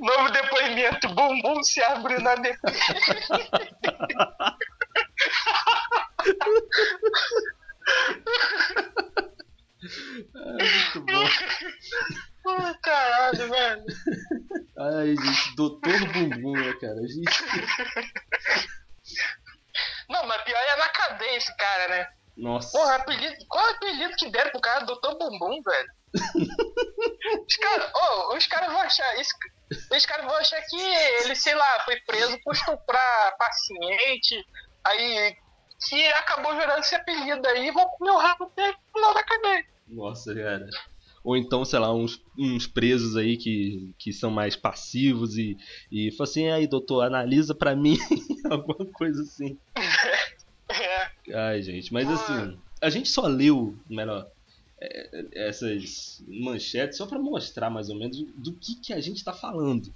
Novo 0.00 0.30
depoimento, 0.30 1.08
bumbum 1.14 1.62
se 1.62 1.82
abre 1.82 2.18
na 2.18 2.34
defesa. 2.34 2.68
Muito 10.58 11.00
bom. 11.06 11.28
Caralho, 12.82 13.50
velho. 13.50 13.84
Ai, 14.78 15.08
gente, 15.08 15.56
Doutor 15.56 15.98
Bumbum, 16.12 16.52
né, 16.52 16.72
cara? 16.80 16.96
Gente, 17.06 17.44
Não, 20.08 20.26
mas 20.26 20.42
pior 20.42 20.58
é 20.58 20.76
na 20.76 20.88
cadeia 20.88 21.27
esse 21.38 21.56
cara, 21.56 21.88
né? 21.88 22.08
nossa. 22.36 22.76
Porra, 22.76 22.96
apelido, 22.96 23.34
qual 23.48 23.66
é 23.66 23.72
o 23.72 23.74
apelido 23.74 24.16
que 24.16 24.30
deram 24.30 24.50
pro 24.50 24.60
cara 24.60 24.84
Doutor 24.84 25.18
Bumbum, 25.18 25.60
velho? 25.62 25.88
os 27.46 27.56
caras 27.56 27.92
oh, 27.94 28.36
os 28.36 28.46
caras 28.46 28.72
vão 28.72 28.80
achar 28.80 29.20
isso. 29.20 29.34
Os 29.94 30.06
caras 30.06 30.24
vão 30.24 30.36
achar 30.36 30.60
que 30.62 30.80
ele, 30.80 31.34
sei 31.34 31.54
lá, 31.54 31.80
foi 31.84 32.00
preso 32.00 32.38
por 32.42 32.54
estuprar 32.54 33.36
paciente, 33.36 34.46
aí 34.84 35.36
que 35.88 36.06
acabou 36.08 36.54
gerando 36.54 36.80
esse 36.80 36.94
apelido 36.94 37.46
aí, 37.46 37.70
vão 37.70 37.86
comer 37.90 38.10
o 38.10 38.18
rabo 38.18 38.44
até 38.44 38.70
o 38.70 38.92
final 38.94 39.14
da 39.14 39.22
cadeia. 39.22 39.64
Nossa, 39.86 40.34
cara. 40.34 40.66
Ou 41.24 41.36
então, 41.36 41.64
sei 41.64 41.78
lá, 41.78 41.92
uns, 41.92 42.22
uns 42.38 42.66
presos 42.66 43.16
aí 43.16 43.36
que, 43.36 43.94
que 43.98 44.12
são 44.12 44.30
mais 44.30 44.56
passivos 44.56 45.36
e, 45.36 45.56
e 45.90 46.10
falam 46.12 46.30
assim, 46.30 46.48
aí, 46.48 46.66
doutor, 46.66 47.02
analisa 47.02 47.54
pra 47.54 47.76
mim, 47.76 47.98
alguma 48.50 48.86
coisa 48.92 49.22
assim. 49.22 49.58
É. 50.70 51.10
Ai, 51.34 51.62
gente, 51.62 51.92
mas 51.92 52.08
assim, 52.08 52.58
a 52.80 52.90
gente 52.90 53.08
só 53.08 53.26
leu, 53.26 53.76
melhor, 53.88 54.26
é, 54.80 55.48
essas 55.48 56.22
manchetes 56.28 56.96
só 56.98 57.06
pra 57.06 57.18
mostrar 57.18 57.70
mais 57.70 57.88
ou 57.88 57.96
menos 57.96 58.16
do 58.36 58.52
que, 58.54 58.76
que 58.80 58.92
a 58.92 59.00
gente 59.00 59.22
tá 59.24 59.32
falando. 59.32 59.92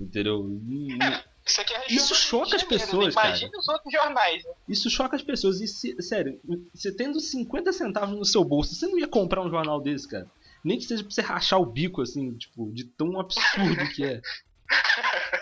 Entendeu? 0.00 0.44
N- 0.44 0.98
Isso, 1.46 1.60
aqui 1.60 1.74
é 1.74 1.78
Isso 1.88 1.88
região 1.88 2.08
do 2.08 2.14
choca 2.14 2.56
as 2.56 2.62
Janeiro, 2.62 2.68
pessoas, 2.84 3.06
né? 3.06 3.12
cara. 3.22 3.28
Imagina 3.28 3.58
os 3.58 3.68
outros 3.68 3.92
jornais. 3.92 4.44
né? 4.44 4.50
Isso 4.68 4.90
choca 4.90 5.16
as 5.16 5.22
pessoas. 5.22 5.60
E, 5.60 5.66
se- 5.66 6.00
sério, 6.02 6.40
você 6.74 6.94
tendo 6.94 7.18
50 7.20 7.72
centavos 7.72 8.16
no 8.16 8.24
seu 8.24 8.44
bolso, 8.44 8.74
você 8.74 8.86
não 8.86 8.98
ia 8.98 9.08
comprar 9.08 9.42
um 9.44 9.50
jornal 9.50 9.80
desse, 9.80 10.06
cara. 10.08 10.30
Nem 10.64 10.78
que 10.78 10.84
seja 10.84 11.02
pra 11.02 11.10
você 11.12 11.20
rachar 11.22 11.60
o 11.60 11.66
bico, 11.66 12.02
assim, 12.02 12.32
tipo, 12.36 12.70
de 12.72 12.84
tão 12.84 13.18
absurdo 13.18 13.88
que 13.94 14.04
é. 14.04 14.20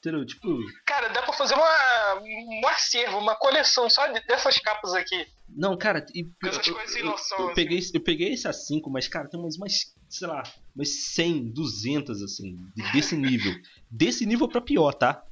Entendeu? 0.00 0.24
Tipo, 0.24 0.48
Cara, 0.86 1.08
dá 1.08 1.20
pra 1.22 1.32
fazer 1.34 1.54
uma, 1.54 2.14
um 2.22 2.66
acervo, 2.68 3.18
uma 3.18 3.36
coleção 3.36 3.88
só 3.90 4.06
de- 4.06 4.24
dessas 4.26 4.58
capas 4.58 4.94
aqui. 4.94 5.26
não, 5.46 5.76
cara, 5.76 6.04
e, 6.14 6.26
essas 6.42 6.66
eu, 6.66 6.74
coisas 6.74 6.92
sem 6.92 7.02
eu- 7.02 7.10
noção, 7.10 7.38
eu 7.38 7.44
assim. 7.46 7.54
peguei, 7.54 7.80
eu 7.94 8.00
peguei 8.02 8.32
esse 8.32 8.48
A5, 8.48 8.90
mas, 8.90 9.06
cara, 9.08 9.28
tem 9.28 9.38
umas 9.38 9.58
mais, 9.58 9.94
sei 10.08 10.26
lá, 10.26 10.42
umas 10.74 10.88
100, 11.14 11.52
200, 11.52 12.22
assim, 12.22 12.56
de- 12.74 12.92
desse 12.92 13.14
nível. 13.14 13.52
Desse 13.90 14.24
nível 14.24 14.48
pra 14.48 14.60
pior, 14.62 14.92
tá? 14.94 15.22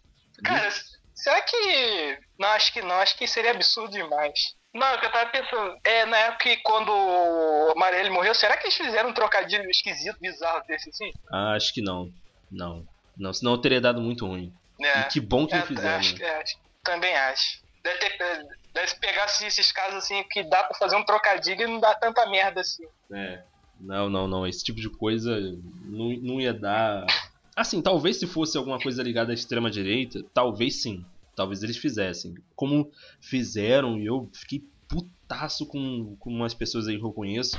Cara, 0.44 0.68
será 1.14 1.40
que. 1.40 2.18
Não, 2.38 2.48
acho 2.48 2.70
que 2.72 2.82
não, 2.82 2.96
acho 2.96 3.16
que 3.16 3.26
seria 3.26 3.52
absurdo 3.52 3.92
demais. 3.92 4.38
Não, 4.74 4.86
é 4.86 4.98
que 4.98 5.06
eu 5.06 5.10
tava 5.12 5.30
pensando, 5.30 5.76
é 5.82 6.04
na 6.04 6.16
época 6.18 6.44
que 6.44 6.56
quando 6.58 6.90
o 6.92 7.72
Amarelo 7.74 8.12
morreu, 8.12 8.34
será 8.34 8.56
que 8.58 8.64
eles 8.66 8.76
fizeram 8.76 9.08
um 9.10 9.14
trocadilho 9.14 9.68
esquisito, 9.70 10.18
bizarro 10.20 10.62
desse 10.66 10.90
assim? 10.90 11.10
Ah, 11.32 11.54
acho 11.54 11.72
que 11.72 11.80
não. 11.80 12.10
Não. 12.50 12.84
Não, 13.18 13.32
senão 13.32 13.52
eu 13.52 13.58
teria 13.58 13.80
dado 13.80 14.00
muito 14.00 14.26
ruim. 14.26 14.52
É, 14.80 15.00
E 15.00 15.04
que 15.04 15.20
bom 15.20 15.46
que 15.46 15.54
é, 15.54 15.58
não 15.58 15.66
fizeram. 15.66 15.98
acho, 15.98 16.18
né? 16.18 16.44
também 16.84 17.14
acho. 17.16 17.60
Deve, 17.82 17.98
ter, 17.98 18.22
é, 18.22 18.44
deve 18.72 18.94
pegar 18.96 19.26
esses 19.26 19.72
casos 19.72 19.96
assim 19.96 20.22
que 20.30 20.42
dá 20.44 20.62
pra 20.64 20.76
fazer 20.78 20.96
um 20.96 21.04
trocadilho 21.04 21.62
e 21.62 21.66
não 21.66 21.80
dá 21.80 21.94
tanta 21.94 22.28
merda 22.30 22.60
assim. 22.60 22.84
É. 23.12 23.42
Não, 23.80 24.08
não, 24.08 24.26
não. 24.28 24.46
Esse 24.46 24.64
tipo 24.64 24.80
de 24.80 24.88
coisa 24.90 25.38
não, 25.84 26.10
não 26.20 26.40
ia 26.40 26.52
dar. 26.54 27.06
Assim, 27.54 27.80
talvez 27.82 28.18
se 28.18 28.26
fosse 28.26 28.56
alguma 28.56 28.78
coisa 28.80 29.02
ligada 29.02 29.32
à 29.32 29.34
extrema 29.34 29.70
direita, 29.70 30.22
talvez 30.32 30.82
sim. 30.82 31.04
Talvez 31.36 31.62
eles 31.62 31.76
fizessem. 31.76 32.34
Como 32.56 32.90
fizeram, 33.20 33.98
e 33.98 34.06
eu 34.06 34.28
fiquei 34.32 34.62
putaço 34.88 35.66
com, 35.66 36.16
com 36.18 36.30
umas 36.30 36.54
pessoas 36.54 36.88
aí 36.88 36.98
que 36.98 37.04
eu 37.04 37.12
conheço. 37.12 37.56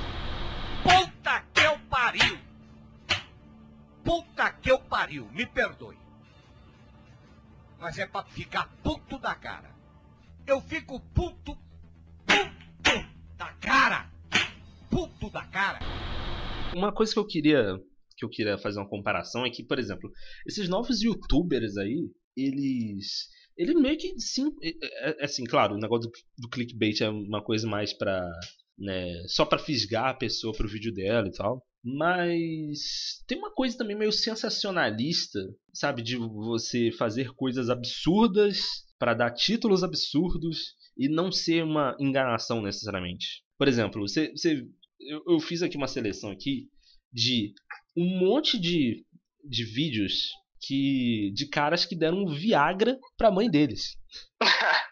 Puta 0.84 1.44
que 1.54 1.62
eu 1.62 1.78
pariu! 1.90 2.38
Puta 4.10 4.52
que 4.54 4.72
eu 4.72 4.80
pariu, 4.80 5.30
me 5.32 5.46
perdoe. 5.46 5.96
Mas 7.78 8.00
é 8.00 8.08
pra 8.08 8.24
ficar 8.24 8.66
puto 8.82 9.20
da 9.20 9.36
cara. 9.36 9.70
Eu 10.48 10.60
fico 10.62 11.00
puto, 11.14 11.56
puto 12.26 13.38
da 13.38 13.54
cara. 13.62 14.12
Puto 14.90 15.30
da 15.30 15.46
cara. 15.46 15.78
Uma 16.76 16.92
coisa 16.92 17.14
que 17.14 17.20
eu 17.20 17.28
queria 17.28 17.78
que 18.18 18.26
eu 18.26 18.30
queria 18.30 18.58
fazer 18.58 18.80
uma 18.80 18.90
comparação 18.90 19.46
é 19.46 19.50
que, 19.52 19.64
por 19.64 19.78
exemplo, 19.78 20.12
esses 20.48 20.68
novos 20.68 21.04
youtubers 21.04 21.78
aí, 21.78 22.10
eles 22.36 23.30
ele 23.56 23.76
meio 23.76 23.96
que 24.00 24.20
sim, 24.20 24.50
é, 24.64 25.12
é- 25.12 25.24
assim, 25.24 25.44
claro, 25.44 25.76
o 25.76 25.80
negócio 25.80 26.10
do, 26.10 26.18
do 26.40 26.50
clickbait 26.50 27.00
é 27.02 27.10
uma 27.10 27.44
coisa 27.44 27.68
mais 27.68 27.94
pra, 27.94 28.28
né, 28.76 29.06
só 29.28 29.46
pra 29.46 29.60
fisgar 29.60 30.08
a 30.08 30.14
pessoa 30.16 30.52
pro 30.58 30.68
vídeo 30.68 30.92
dela 30.92 31.28
e 31.28 31.32
tal. 31.32 31.64
Mas 31.84 33.24
tem 33.26 33.38
uma 33.38 33.54
coisa 33.54 33.78
também 33.78 33.96
meio 33.96 34.12
sensacionalista, 34.12 35.40
sabe, 35.74 36.02
de 36.02 36.18
você 36.18 36.92
fazer 36.92 37.34
coisas 37.36 37.70
absurdas 37.70 38.60
pra 38.98 39.14
dar 39.14 39.32
títulos 39.32 39.84
absurdos 39.84 40.76
e 40.98 41.08
não 41.08 41.32
ser 41.32 41.64
uma 41.64 41.96
enganação 42.00 42.62
necessariamente. 42.62 43.44
Por 43.58 43.68
exemplo, 43.68 44.02
você, 44.02 44.32
você 44.32 44.68
eu, 45.00 45.24
eu 45.28 45.40
fiz 45.40 45.64
aqui 45.64 45.78
uma 45.78 45.88
seleção 45.88 46.32
aqui 46.32 46.68
de 47.12 47.54
um 47.96 48.20
monte 48.20 48.60
de, 48.60 49.06
de 49.44 49.64
vídeos 49.64 50.30
que 50.62 51.32
de 51.34 51.48
caras 51.48 51.86
que 51.86 51.96
deram 51.96 52.28
Viagra 52.28 52.98
pra 53.18 53.32
mãe 53.32 53.50
deles. 53.50 53.96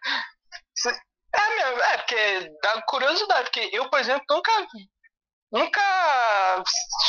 É 1.35 1.93
é 1.93 1.97
porque 1.97 2.55
dá 2.63 2.81
curiosidade, 2.83 3.49
porque 3.49 3.69
eu, 3.73 3.89
por 3.89 3.99
exemplo, 3.99 4.23
nunca 4.29 4.51
nunca 5.51 5.81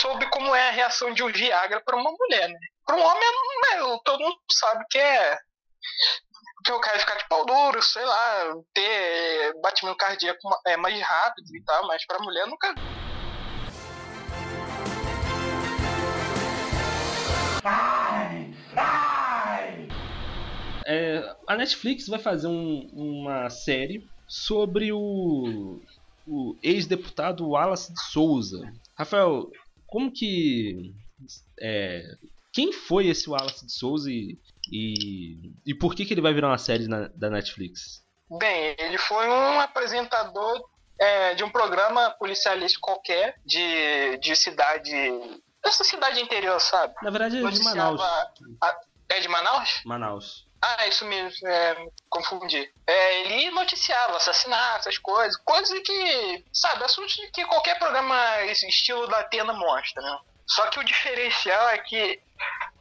soube 0.00 0.28
como 0.30 0.54
é 0.54 0.68
a 0.68 0.72
reação 0.72 1.12
de 1.12 1.22
um 1.22 1.32
Viagra 1.32 1.80
pra 1.84 1.96
uma 1.96 2.10
mulher, 2.10 2.48
né? 2.48 2.58
Pra 2.86 2.96
um 2.96 3.02
homem, 3.02 3.20
né, 3.22 3.98
todo 4.04 4.22
mundo 4.22 4.36
sabe 4.50 4.84
que 4.90 4.98
é 4.98 5.38
que 6.64 6.72
o 6.72 6.80
cara 6.80 6.98
ficar 6.98 7.14
de 7.16 7.28
pau 7.28 7.46
duro, 7.46 7.80
sei 7.82 8.04
lá, 8.04 8.54
ter 8.74 9.54
batimento 9.62 9.96
cardíaco 9.96 10.38
é, 10.66 10.76
mais 10.76 11.00
rápido 11.00 11.56
e 11.56 11.62
tal, 11.64 11.86
mas 11.86 12.04
pra 12.06 12.18
mulher 12.18 12.46
nunca 12.46 12.74
É, 20.86 21.36
a 21.46 21.56
Netflix 21.56 22.06
vai 22.06 22.18
fazer 22.18 22.46
um- 22.46 22.88
uma 22.92 23.50
série 23.50 24.08
sobre 24.26 24.90
o, 24.92 25.80
o 26.26 26.56
ex-deputado 26.62 27.46
Wallace 27.48 27.92
de 27.92 28.00
Souza. 28.10 28.72
Rafael, 28.98 29.50
como 29.86 30.10
que. 30.12 30.92
é, 31.60 32.02
quem 32.52 32.72
foi 32.72 33.06
esse 33.06 33.30
Wallace 33.30 33.64
de 33.64 33.72
Souza 33.72 34.10
e, 34.10 34.36
e, 34.72 35.52
e 35.64 35.74
por 35.74 35.94
que, 35.94 36.04
que 36.04 36.14
ele 36.14 36.20
vai 36.20 36.32
virar 36.34 36.48
uma 36.48 36.58
série 36.58 36.88
na- 36.88 37.08
da 37.08 37.30
Netflix? 37.30 38.02
Bem, 38.38 38.74
ele 38.78 38.98
foi 38.98 39.28
um 39.28 39.60
apresentador 39.60 40.68
é, 41.00 41.34
de 41.34 41.44
um 41.44 41.50
programa 41.50 42.10
policialista 42.10 42.78
qualquer 42.80 43.40
de, 43.46 44.16
de 44.18 44.34
cidade. 44.34 44.90
Essa 45.64 45.84
cidade 45.84 46.20
interior, 46.20 46.60
sabe? 46.60 46.94
Na 47.02 47.10
verdade 47.10 47.36
é 47.38 47.50
de 47.50 47.62
Manaus. 47.62 48.00
a- 48.00 48.80
é 49.10 49.20
de 49.20 49.28
Manaus? 49.28 49.80
Manaus. 49.84 50.47
Ah, 50.60 50.86
isso 50.88 51.04
mesmo, 51.04 51.46
é, 51.46 51.78
me 51.78 51.90
confundi. 52.08 52.68
É, 52.86 53.20
ele 53.20 53.50
noticiava 53.50 54.16
assassinatos, 54.16 54.86
essas 54.86 54.98
coisas, 54.98 55.36
coisas 55.44 55.78
que, 55.80 56.44
sabe, 56.52 56.84
assuntos 56.84 57.14
que 57.32 57.44
qualquer 57.44 57.78
programa 57.78 58.16
estilo 58.44 59.06
da 59.06 59.20
Atena 59.20 59.52
mostra, 59.52 60.02
né? 60.02 60.18
Só 60.46 60.66
que 60.68 60.80
o 60.80 60.84
diferencial 60.84 61.68
é 61.68 61.78
que 61.78 62.20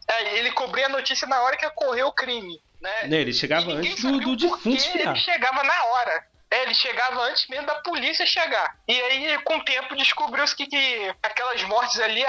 é, 0.07 0.37
ele 0.37 0.51
cobria 0.51 0.87
a 0.87 0.89
notícia 0.89 1.27
na 1.27 1.41
hora 1.41 1.57
que 1.57 1.65
ocorreu 1.65 2.07
o 2.07 2.13
crime, 2.13 2.59
né? 2.81 3.03
Ele 3.03 3.33
chegava 3.33 3.71
antes 3.71 4.01
do, 4.01 4.19
do 4.19 4.35
defunto. 4.35 4.67
Ele 4.67 5.15
chegava 5.15 5.63
na 5.63 5.83
hora. 5.85 6.27
É, 6.49 6.63
ele 6.63 6.73
chegava 6.73 7.21
antes 7.23 7.47
mesmo 7.47 7.65
da 7.65 7.75
polícia 7.75 8.25
chegar. 8.25 8.77
E 8.87 8.93
aí, 9.01 9.37
com 9.43 9.57
o 9.57 9.65
tempo, 9.65 9.95
descobriu-se 9.95 10.55
que, 10.55 10.65
que 10.65 11.15
aquelas 11.21 11.61
mortes 11.63 11.99
ali, 11.99 12.23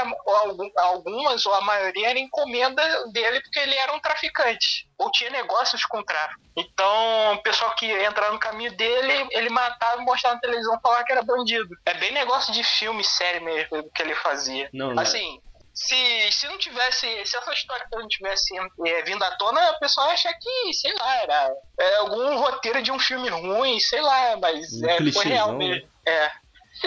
algumas 0.77 1.47
ou 1.47 1.55
a 1.55 1.61
maioria, 1.61 2.11
era 2.11 2.19
encomenda 2.19 2.83
dele 3.13 3.41
porque 3.41 3.61
ele 3.61 3.75
era 3.75 3.95
um 3.95 4.01
traficante. 4.01 4.89
Ou 4.99 5.11
tinha 5.13 5.31
negócios 5.31 5.85
com 5.85 6.03
tráfico. 6.03 6.41
Então, 6.57 7.35
o 7.35 7.43
pessoal 7.43 7.73
que 7.77 7.87
entrava 7.87 8.33
no 8.33 8.41
caminho 8.41 8.77
dele, 8.77 9.29
ele 9.31 9.49
matava, 9.49 10.01
mostrava 10.03 10.35
na 10.35 10.41
televisão, 10.41 10.81
falava 10.83 11.05
que 11.05 11.13
era 11.13 11.23
bandido. 11.23 11.77
É 11.87 11.95
bem 11.95 12.11
negócio 12.11 12.53
de 12.53 12.65
filme, 12.65 13.05
série 13.05 13.39
mesmo, 13.39 13.89
que 13.93 14.03
ele 14.03 14.17
fazia. 14.17 14.69
Não, 14.73 14.93
não. 14.93 15.03
Assim, 15.03 15.41
se, 15.75 16.33
se 16.33 16.47
não 16.49 16.59
tivesse, 16.59 17.07
se 17.25 17.37
essa 17.37 17.53
história 17.53 17.87
não 17.93 18.09
tivesse 18.09 18.55
é, 18.87 19.03
vindo 19.05 19.23
à 19.23 19.31
tona, 19.37 19.71
o 19.73 19.79
pessoal 19.79 20.09
ia 20.09 20.15
achar 20.15 20.33
que, 20.35 20.73
sei 20.75 20.93
lá, 20.95 21.23
era 21.23 21.53
é, 21.81 21.97
algum 21.97 22.37
roteiro 22.37 22.83
de 22.83 22.91
um 22.91 22.99
filme 22.99 23.29
ruim, 23.29 23.79
sei 23.81 24.01
lá, 24.01 24.37
mas 24.37 24.73
Um 24.83 24.89
é, 24.89 25.13
foi 25.13 25.25
real 25.25 25.53
né? 25.53 25.59
mesmo. 25.59 25.89
É. 26.07 26.31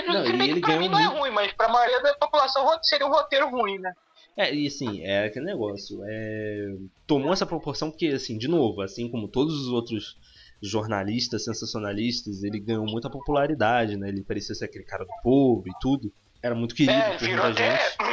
Não, 0.08 0.26
se 0.26 0.34
bem 0.34 0.50
ele 0.52 0.62
que 0.62 0.68
pra 0.68 0.78
mim 0.78 0.88
não 0.88 1.00
é 1.00 1.06
ruim, 1.06 1.32
mas 1.32 1.52
pra 1.54 1.68
maioria 1.68 2.02
da 2.02 2.14
população 2.16 2.68
seria 2.84 3.06
um 3.06 3.12
roteiro 3.12 3.50
ruim, 3.50 3.78
né? 3.80 3.92
É, 4.38 4.54
e 4.54 4.68
assim, 4.68 5.04
é 5.04 5.26
aquele 5.26 5.46
negócio. 5.46 6.00
É... 6.08 6.68
Tomou 7.06 7.34
essa 7.34 7.46
proporção 7.46 7.92
porque, 7.92 8.08
assim, 8.08 8.38
de 8.38 8.48
novo, 8.48 8.82
assim 8.82 9.10
como 9.12 9.28
todos 9.28 9.54
os 9.54 9.68
outros 9.68 10.18
jornalistas 10.62 11.44
sensacionalistas, 11.44 12.44
ele 12.44 12.60
ganhou 12.60 12.86
muita 12.86 13.10
popularidade, 13.10 13.98
né? 13.98 14.10
Ele 14.10 14.24
parecia 14.24 14.56
ser 14.56 14.66
aquele 14.66 14.86
cara 14.86 15.04
do 15.04 15.12
povo 15.22 15.64
e 15.68 15.72
tudo. 15.82 16.12
Era 16.42 16.56
muito 16.56 16.74
querido 16.74 16.98
É, 16.98 17.18
por 17.18 17.28
muita 17.28 17.48
até. 17.50 17.78
gente. 17.78 17.98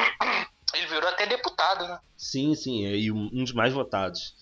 Deputado, 1.78 1.88
né? 1.88 2.00
Sim, 2.16 2.54
sim, 2.54 2.84
é, 2.86 2.96
e 2.96 3.12
um 3.12 3.28
dos 3.42 3.52
mais 3.52 3.72
votados. 3.72 4.34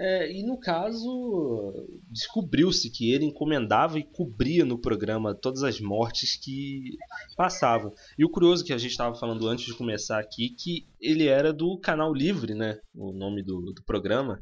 É, 0.00 0.30
e 0.30 0.44
no 0.44 0.58
caso, 0.60 1.74
descobriu-se 2.08 2.88
que 2.88 3.12
ele 3.12 3.24
encomendava 3.24 3.98
e 3.98 4.04
cobria 4.04 4.64
no 4.64 4.80
programa 4.80 5.34
todas 5.34 5.64
as 5.64 5.80
mortes 5.80 6.36
que 6.40 6.96
passavam. 7.36 7.92
E 8.16 8.24
o 8.24 8.30
curioso 8.30 8.64
que 8.64 8.72
a 8.72 8.78
gente 8.78 8.92
estava 8.92 9.16
falando 9.16 9.48
antes 9.48 9.66
de 9.66 9.76
começar 9.76 10.20
aqui, 10.20 10.50
que 10.50 10.86
ele 11.00 11.26
era 11.26 11.52
do 11.52 11.78
Canal 11.80 12.14
Livre, 12.14 12.54
né? 12.54 12.78
O 12.94 13.12
nome 13.12 13.42
do, 13.42 13.72
do 13.72 13.82
programa. 13.84 14.38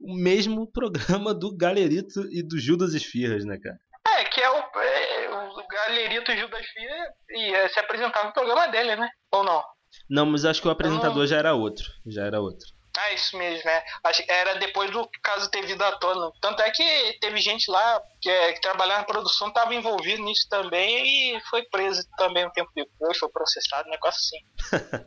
O 0.00 0.14
mesmo 0.14 0.64
programa 0.70 1.34
do 1.34 1.56
Galerito 1.56 2.20
e 2.30 2.40
do 2.40 2.56
Judas 2.56 2.94
Esfirras, 2.94 3.44
né, 3.44 3.58
cara? 3.60 3.78
É, 4.16 4.24
que 4.26 4.40
é 4.40 4.48
o, 4.48 4.80
é, 4.80 5.28
o 5.28 5.66
Galerito 5.66 6.32
Gil 6.32 6.48
das 6.48 6.66
Filhas 6.66 7.08
ia 7.30 7.68
se 7.68 7.80
apresentar 7.80 8.26
no 8.26 8.32
programa 8.32 8.68
dele, 8.68 8.94
né? 8.94 9.08
Ou 9.32 9.42
não? 9.42 9.60
Não, 10.08 10.26
mas 10.26 10.44
acho 10.44 10.60
que 10.62 10.68
o 10.68 10.70
apresentador 10.70 11.26
já 11.26 11.36
era 11.38 11.54
outro. 11.54 11.84
Já 12.06 12.24
era 12.24 12.40
outro. 12.40 12.66
Ah, 12.98 13.12
isso 13.14 13.36
mesmo, 13.38 13.68
é. 13.70 13.84
Acho 14.04 14.24
que 14.24 14.30
era 14.30 14.54
depois 14.56 14.90
do 14.90 15.08
caso 15.22 15.48
ter 15.50 15.64
vindo 15.64 15.80
à 15.82 15.92
tona. 15.92 16.30
Tanto 16.40 16.60
é 16.60 16.70
que 16.70 17.18
teve 17.20 17.40
gente 17.40 17.70
lá 17.70 18.02
que, 18.20 18.28
é, 18.28 18.52
que 18.52 18.60
trabalhava 18.60 19.00
na 19.00 19.06
produção, 19.06 19.48
estava 19.48 19.74
envolvido 19.74 20.22
nisso 20.22 20.46
também 20.50 21.36
e 21.36 21.40
foi 21.48 21.62
preso 21.66 22.02
também 22.18 22.44
um 22.46 22.50
tempo 22.50 22.70
depois, 22.74 23.16
foi 23.16 23.28
processado, 23.30 23.88
um 23.88 23.92
negócio 23.92 24.18
assim. 24.18 25.00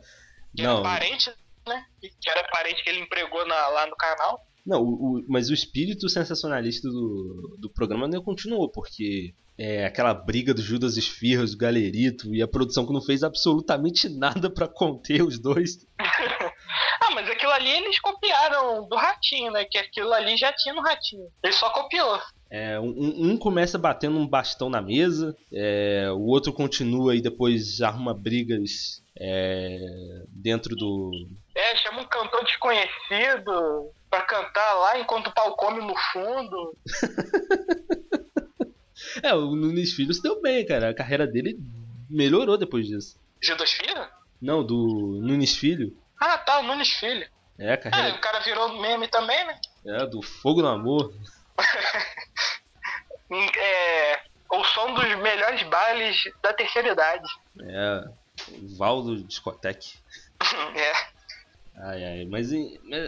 Que 0.56 0.62
Não. 0.62 0.74
era 0.74 0.82
parente, 0.82 1.34
né? 1.66 1.84
Que 2.00 2.30
era 2.30 2.48
parente 2.48 2.82
que 2.84 2.88
ele 2.88 3.00
empregou 3.00 3.44
na- 3.46 3.66
lá 3.68 3.86
no 3.88 3.96
canal. 3.96 4.40
Não, 4.64 4.80
o, 4.80 5.18
o- 5.18 5.24
mas 5.28 5.50
o 5.50 5.54
espírito 5.54 6.08
sensacionalista 6.08 6.88
do, 6.88 7.56
do 7.58 7.68
programa 7.72 8.06
não 8.08 8.22
continuou, 8.22 8.70
porque 8.70 9.34
é, 9.58 9.86
aquela 9.86 10.12
briga 10.12 10.52
do 10.52 10.62
Judas 10.62 10.96
Esfirras, 10.96 11.52
do 11.52 11.58
Galerito 11.58 12.34
e 12.34 12.42
a 12.42 12.48
produção 12.48 12.86
que 12.86 12.92
não 12.92 13.02
fez 13.02 13.22
absolutamente 13.22 14.08
nada 14.16 14.50
pra 14.50 14.68
conter 14.68 15.22
os 15.22 15.38
dois. 15.38 15.86
Ah, 17.06 17.10
mas 17.10 17.28
aquilo 17.28 17.52
ali 17.52 17.68
eles 17.68 17.98
copiaram 18.00 18.88
do 18.88 18.96
Ratinho, 18.96 19.52
né? 19.52 19.66
Que 19.66 19.76
aquilo 19.76 20.12
ali 20.12 20.38
já 20.38 20.50
tinha 20.54 20.74
no 20.74 20.80
Ratinho. 20.80 21.26
Ele 21.42 21.52
só 21.52 21.68
copiou. 21.68 22.18
É, 22.50 22.80
um, 22.80 23.32
um 23.32 23.36
começa 23.36 23.76
batendo 23.76 24.16
um 24.16 24.26
bastão 24.26 24.70
na 24.70 24.80
mesa, 24.80 25.36
é, 25.52 26.08
o 26.12 26.22
outro 26.22 26.52
continua 26.52 27.14
e 27.14 27.20
depois 27.20 27.80
arruma 27.82 28.14
brigas 28.14 29.02
é, 29.18 29.78
dentro 30.28 30.74
do. 30.76 31.10
É, 31.54 31.76
chama 31.76 32.00
um 32.00 32.06
cantor 32.06 32.44
desconhecido 32.44 33.92
pra 34.08 34.22
cantar 34.22 34.74
lá 34.74 34.98
enquanto 34.98 35.26
o 35.26 35.34
pau 35.34 35.54
come 35.56 35.80
no 35.80 35.94
fundo. 36.12 36.76
É, 39.22 39.34
o 39.34 39.54
Nunes 39.54 39.92
Filho 39.92 40.12
se 40.12 40.22
deu 40.22 40.40
bem, 40.40 40.64
cara. 40.66 40.90
A 40.90 40.94
carreira 40.94 41.26
dele 41.26 41.58
melhorou 42.10 42.56
depois 42.58 42.86
disso. 42.86 43.18
Judas 43.40 43.70
Filho? 43.72 44.06
Não, 44.40 44.64
do 44.64 45.20
Nunes 45.22 45.56
Filho. 45.56 45.96
Ah, 46.20 46.38
tá, 46.38 46.60
o 46.60 46.62
Nunes 46.62 46.90
Filho. 46.90 47.26
É, 47.58 47.70
a 47.70 47.72
É, 47.72 47.76
carreira 47.76 48.16
o 48.16 48.20
cara 48.20 48.40
virou 48.40 48.80
meme 48.80 49.06
também, 49.08 49.46
né? 49.46 49.58
é, 49.86 50.06
do 50.06 50.20
Fogo 50.22 50.62
no 50.62 50.68
Amor. 50.68 51.14
É, 53.58 54.20
o 54.52 54.62
som 54.64 54.94
dos 54.94 55.06
melhores 55.16 55.62
bailes 55.68 56.16
da 56.42 56.52
terceira 56.52 56.92
idade. 56.92 57.26
É, 57.60 58.04
o 58.62 58.76
Valdo 58.76 59.22
Discotec. 59.24 59.94
É. 60.76 60.92
Ai, 61.76 62.04
ai, 62.04 62.24
mas, 62.26 62.50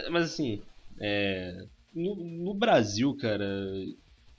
mas 0.09 0.25
assim, 0.25 0.61
é, 0.99 1.63
no, 1.93 2.15
no 2.15 2.53
Brasil, 2.53 3.15
cara, 3.21 3.45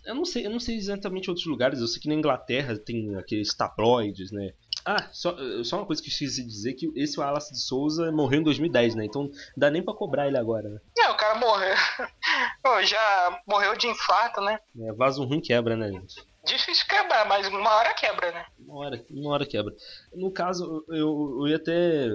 eu 0.09 0.15
não 0.15 0.25
sei, 0.25 0.47
eu 0.47 0.51
não 0.51 0.59
sei 0.59 0.77
exatamente 0.77 1.29
outros 1.29 1.47
lugares. 1.47 1.81
Eu 1.81 1.87
sei 1.87 2.01
que 2.01 2.09
na 2.09 2.15
Inglaterra 2.15 2.79
tem 2.79 3.15
aqueles 3.17 3.55
tabloides, 3.55 4.33
né? 4.33 4.55
Ah, 4.85 5.07
só, 5.13 5.37
só 5.63 5.77
uma 5.77 5.87
coisa 5.87 6.01
que 6.01 6.09
eu 6.09 6.13
esqueci 6.13 6.43
de 6.43 6.49
dizer 6.49 6.73
que 6.73 6.91
esse 6.97 7.21
Wallace 7.21 7.53
de 7.53 7.61
Souza 7.61 8.11
morreu 8.11 8.41
em 8.41 8.43
2010, 8.43 8.95
né? 8.95 9.05
Então 9.05 9.25
não 9.25 9.31
dá 9.55 9.71
nem 9.71 9.83
pra 9.83 9.93
cobrar 9.93 10.27
ele 10.27 10.39
agora, 10.39 10.67
né? 10.67 10.81
É, 10.99 11.11
o 11.11 11.17
cara 11.17 11.39
morreu. 11.39 11.75
Pô, 12.65 12.83
já 12.83 13.43
morreu 13.47 13.77
de 13.77 13.87
infarto, 13.87 14.41
né? 14.41 14.59
É, 14.81 14.93
vaso 14.95 15.23
ruim 15.25 15.43
quebra, 15.43 15.77
né, 15.77 15.93
gente? 15.93 16.27
Difícil 16.43 16.87
quebrar, 16.89 17.29
mas 17.29 17.47
uma 17.49 17.71
hora 17.75 17.93
quebra, 17.93 18.33
né? 18.33 18.47
Uma 18.59 18.77
hora, 18.77 19.05
uma 19.11 19.31
hora 19.31 19.45
quebra. 19.45 19.75
No 20.15 20.31
caso, 20.31 20.87
eu, 20.89 21.37
eu 21.41 21.49
ia 21.49 21.57
até 21.57 22.09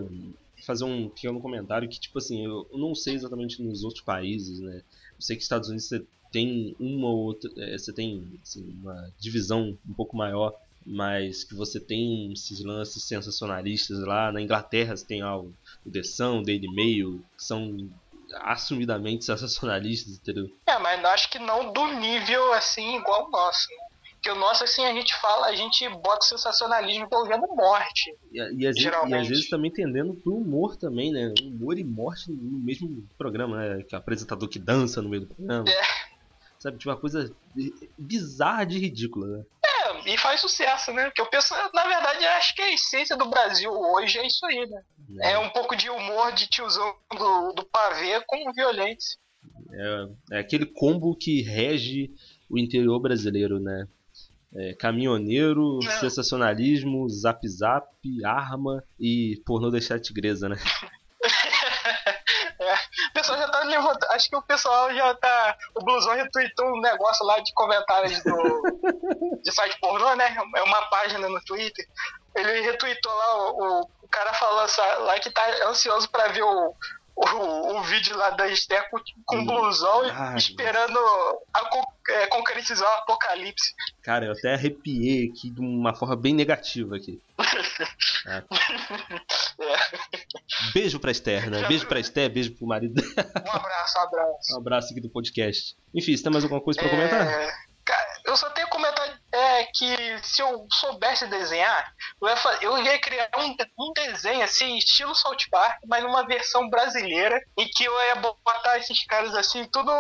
fazer 0.66 0.86
um 0.86 1.10
pequeno 1.10 1.40
comentário 1.40 1.88
que, 1.88 2.00
tipo 2.00 2.18
assim, 2.18 2.44
eu 2.44 2.68
não 2.74 2.96
sei 2.96 3.14
exatamente 3.14 3.62
nos 3.62 3.84
outros 3.84 4.04
países, 4.04 4.60
né? 4.60 4.82
Eu 5.14 5.22
sei 5.22 5.36
que 5.36 5.44
Estados 5.44 5.70
Unidos 5.70 5.88
você 5.88 6.04
tem 6.34 6.76
uma 6.80 7.08
ou 7.08 7.20
outra. 7.20 7.50
é, 7.58 7.78
Você 7.78 7.94
tem 7.94 8.28
assim, 8.42 8.76
uma 8.82 9.10
divisão 9.20 9.78
um 9.88 9.94
pouco 9.94 10.18
maior, 10.18 10.54
mas 10.86 11.44
que 11.44 11.56
você 11.56 11.80
tem 11.80 12.34
esses 12.34 12.62
lances 12.66 13.04
sensacionalistas 13.04 14.00
lá. 14.00 14.32
Na 14.32 14.42
Inglaterra 14.42 14.98
você 14.98 15.06
tem 15.06 15.22
ah, 15.22 15.38
o 15.38 15.54
The 15.90 16.04
Sun, 16.04 16.40
o 16.40 16.44
Daily 16.44 16.68
Mail, 16.74 17.24
que 17.38 17.44
são 17.44 17.90
assumidamente 18.42 19.24
sensacionalistas, 19.24 20.16
entendeu? 20.16 20.50
É, 20.66 20.78
mas 20.80 21.06
acho 21.06 21.30
que 21.30 21.38
não 21.38 21.72
do 21.72 21.86
nível 22.00 22.52
assim 22.54 22.98
igual 22.98 23.28
o 23.28 23.30
nosso, 23.30 23.68
né? 23.70 23.84
Porque 24.14 24.32
o 24.32 24.40
nosso, 24.40 24.64
assim, 24.64 24.86
a 24.86 24.94
gente 24.94 25.14
fala, 25.20 25.48
a 25.48 25.56
gente 25.56 25.88
bota 25.90 26.26
sensacionalismo 26.26 27.04
envolvendo 27.04 27.46
morte. 27.48 28.10
E, 28.32 28.38
e 28.38 28.42
às, 28.42 28.56
vezes, 28.56 28.78
e 28.78 28.84
Geralmente. 28.84 29.22
às 29.22 29.28
vezes 29.28 29.50
também 29.50 29.70
tendendo 29.70 30.14
pro 30.14 30.38
humor 30.38 30.78
também, 30.78 31.12
né? 31.12 31.34
Humor 31.42 31.78
e 31.78 31.84
morte 31.84 32.32
no 32.32 32.58
mesmo 32.60 33.06
programa, 33.18 33.58
né? 33.58 33.84
Que 33.84 33.94
é 33.94 33.98
o 33.98 34.00
apresentador 34.02 34.48
que 34.48 34.58
dança 34.58 35.02
no 35.02 35.10
meio 35.10 35.24
do 35.24 35.28
programa. 35.36 35.70
É. 35.70 36.13
Sabe, 36.64 36.78
tipo 36.78 36.90
uma 36.90 36.98
coisa 36.98 37.30
bizarra 37.98 38.66
de 38.66 38.80
ridícula, 38.80 39.28
né? 39.28 39.44
É, 39.66 40.14
e 40.14 40.18
faz 40.18 40.40
sucesso, 40.40 40.94
né? 40.94 41.08
Porque 41.08 41.20
eu 41.20 41.30
penso, 41.30 41.54
na 41.74 41.84
verdade, 41.84 42.26
acho 42.26 42.56
que 42.56 42.62
a 42.62 42.74
essência 42.74 43.18
do 43.18 43.30
Brasil 43.30 43.70
hoje 43.70 44.18
é 44.18 44.26
isso 44.26 44.46
aí, 44.46 44.66
né? 44.66 44.82
É 45.24 45.38
um 45.38 45.50
pouco 45.50 45.76
de 45.76 45.90
humor 45.90 46.32
de 46.32 46.48
tiozão 46.48 46.96
do, 47.12 47.52
do 47.52 47.66
pavê 47.66 48.24
com 48.26 48.54
violência. 48.54 49.20
É, 49.74 50.38
é 50.38 50.40
aquele 50.40 50.66
combo 50.66 51.14
que 51.18 51.42
rege 51.42 52.10
o 52.50 52.58
interior 52.58 52.98
brasileiro, 53.02 53.60
né? 53.60 53.86
É, 54.56 54.74
caminhoneiro, 54.76 55.80
Não. 55.84 55.92
sensacionalismo, 56.00 57.10
zap 57.10 57.46
zap, 57.46 57.90
arma 58.24 58.82
e 58.98 59.42
pornô 59.46 59.70
deixar 59.70 60.00
tigresa, 60.00 60.48
né? 60.48 60.56
O 63.14 63.20
pessoal 63.22 63.38
já 63.38 63.48
tá 63.48 63.60
levantando. 63.60 64.12
Acho 64.12 64.28
que 64.28 64.36
o 64.36 64.42
pessoal 64.42 64.92
já 64.92 65.14
tá. 65.14 65.56
O 65.76 65.84
Blusão 65.86 66.16
retweetou 66.16 66.66
um 66.66 66.82
negócio 66.82 67.24
lá 67.28 67.40
de 67.40 67.54
comentários 67.54 68.24
do. 68.24 68.62
de 69.44 69.52
site 69.52 69.80
pornô, 69.80 70.16
né? 70.16 70.36
É 70.56 70.64
uma 70.64 70.82
página 70.90 71.30
no 71.30 71.40
Twitter. 71.46 71.86
Ele 72.36 72.62
retweetou 72.62 73.14
lá 73.14 73.52
o, 73.52 73.82
o, 74.02 74.08
cara 74.10 74.34
falando 74.34 74.72
lá 75.06 75.20
que 75.20 75.30
tá 75.30 75.44
ansioso 75.68 76.10
pra 76.10 76.30
ver 76.30 76.42
o. 76.42 76.74
O, 77.16 77.76
o 77.78 77.84
vídeo 77.84 78.18
lá 78.18 78.32
da 78.32 78.48
Esther 78.48 78.90
com, 78.90 78.98
com 79.28 79.36
Hum. 79.38 79.46
blusão 79.46 80.02
Ai, 80.12 80.36
esperando 80.36 80.98
a 81.54 81.66
é, 82.10 82.28
concretizar 82.28 82.88
o 82.90 82.98
apocalipse. 83.00 83.74
Cara, 84.02 84.26
eu 84.26 84.32
até 84.34 84.54
arrepiei 84.54 85.30
aqui 85.30 85.50
de 85.50 85.60
uma 85.62 85.94
forma 85.96 86.16
bem 86.16 86.34
negativa 86.34 86.96
aqui. 86.96 87.22
É. 88.26 88.42
Beijo 90.74 91.00
pra 91.00 91.12
Esther, 91.12 91.50
né? 91.50 91.68
Beijo 91.68 91.86
pra 91.88 92.00
Esther, 92.00 92.30
beijo 92.30 92.52
pro 92.56 92.66
marido 92.66 92.94
dela. 92.94 93.32
Um 93.46 93.52
abraço, 93.52 93.98
um 93.98 94.02
abraço. 94.02 94.54
Um 94.54 94.58
abraço 94.58 94.92
aqui 94.92 95.02
do 95.02 95.10
podcast. 95.10 95.76
Enfim, 95.94 96.16
você 96.16 96.24
tem 96.24 96.32
mais 96.32 96.44
alguma 96.46 96.62
coisa 96.62 96.80
pra 96.80 96.90
comentar? 96.90 97.28
É, 97.28 97.52
cara, 97.84 98.22
eu 98.26 98.38
só 98.38 98.50
tenho 98.52 98.68
que 98.68 98.72
comentar 98.74 99.20
é, 99.34 99.64
que 99.74 100.20
se 100.24 100.42
eu 100.42 100.66
soubesse 100.72 101.28
desenhar, 101.28 101.94
eu 102.22 102.28
ia, 102.30 102.36
fa- 102.38 102.58
eu 102.62 102.78
ia 102.78 102.98
criar 103.00 103.30
um, 103.38 103.56
um 103.90 103.94
desenho 103.94 104.44
assim, 104.44 104.78
estilo 104.78 105.14
South 105.16 105.38
Park, 105.52 105.80
mas 105.88 106.02
numa 106.04 106.26
versão 106.26 106.70
brasileira, 106.70 107.42
em 107.58 107.68
que 107.68 107.84
eu 107.84 107.94
ia 108.06 108.16
botar 108.16 108.78
esses 108.78 109.06
caras 109.06 109.36
assim, 109.36 109.66
tudo 109.72 109.92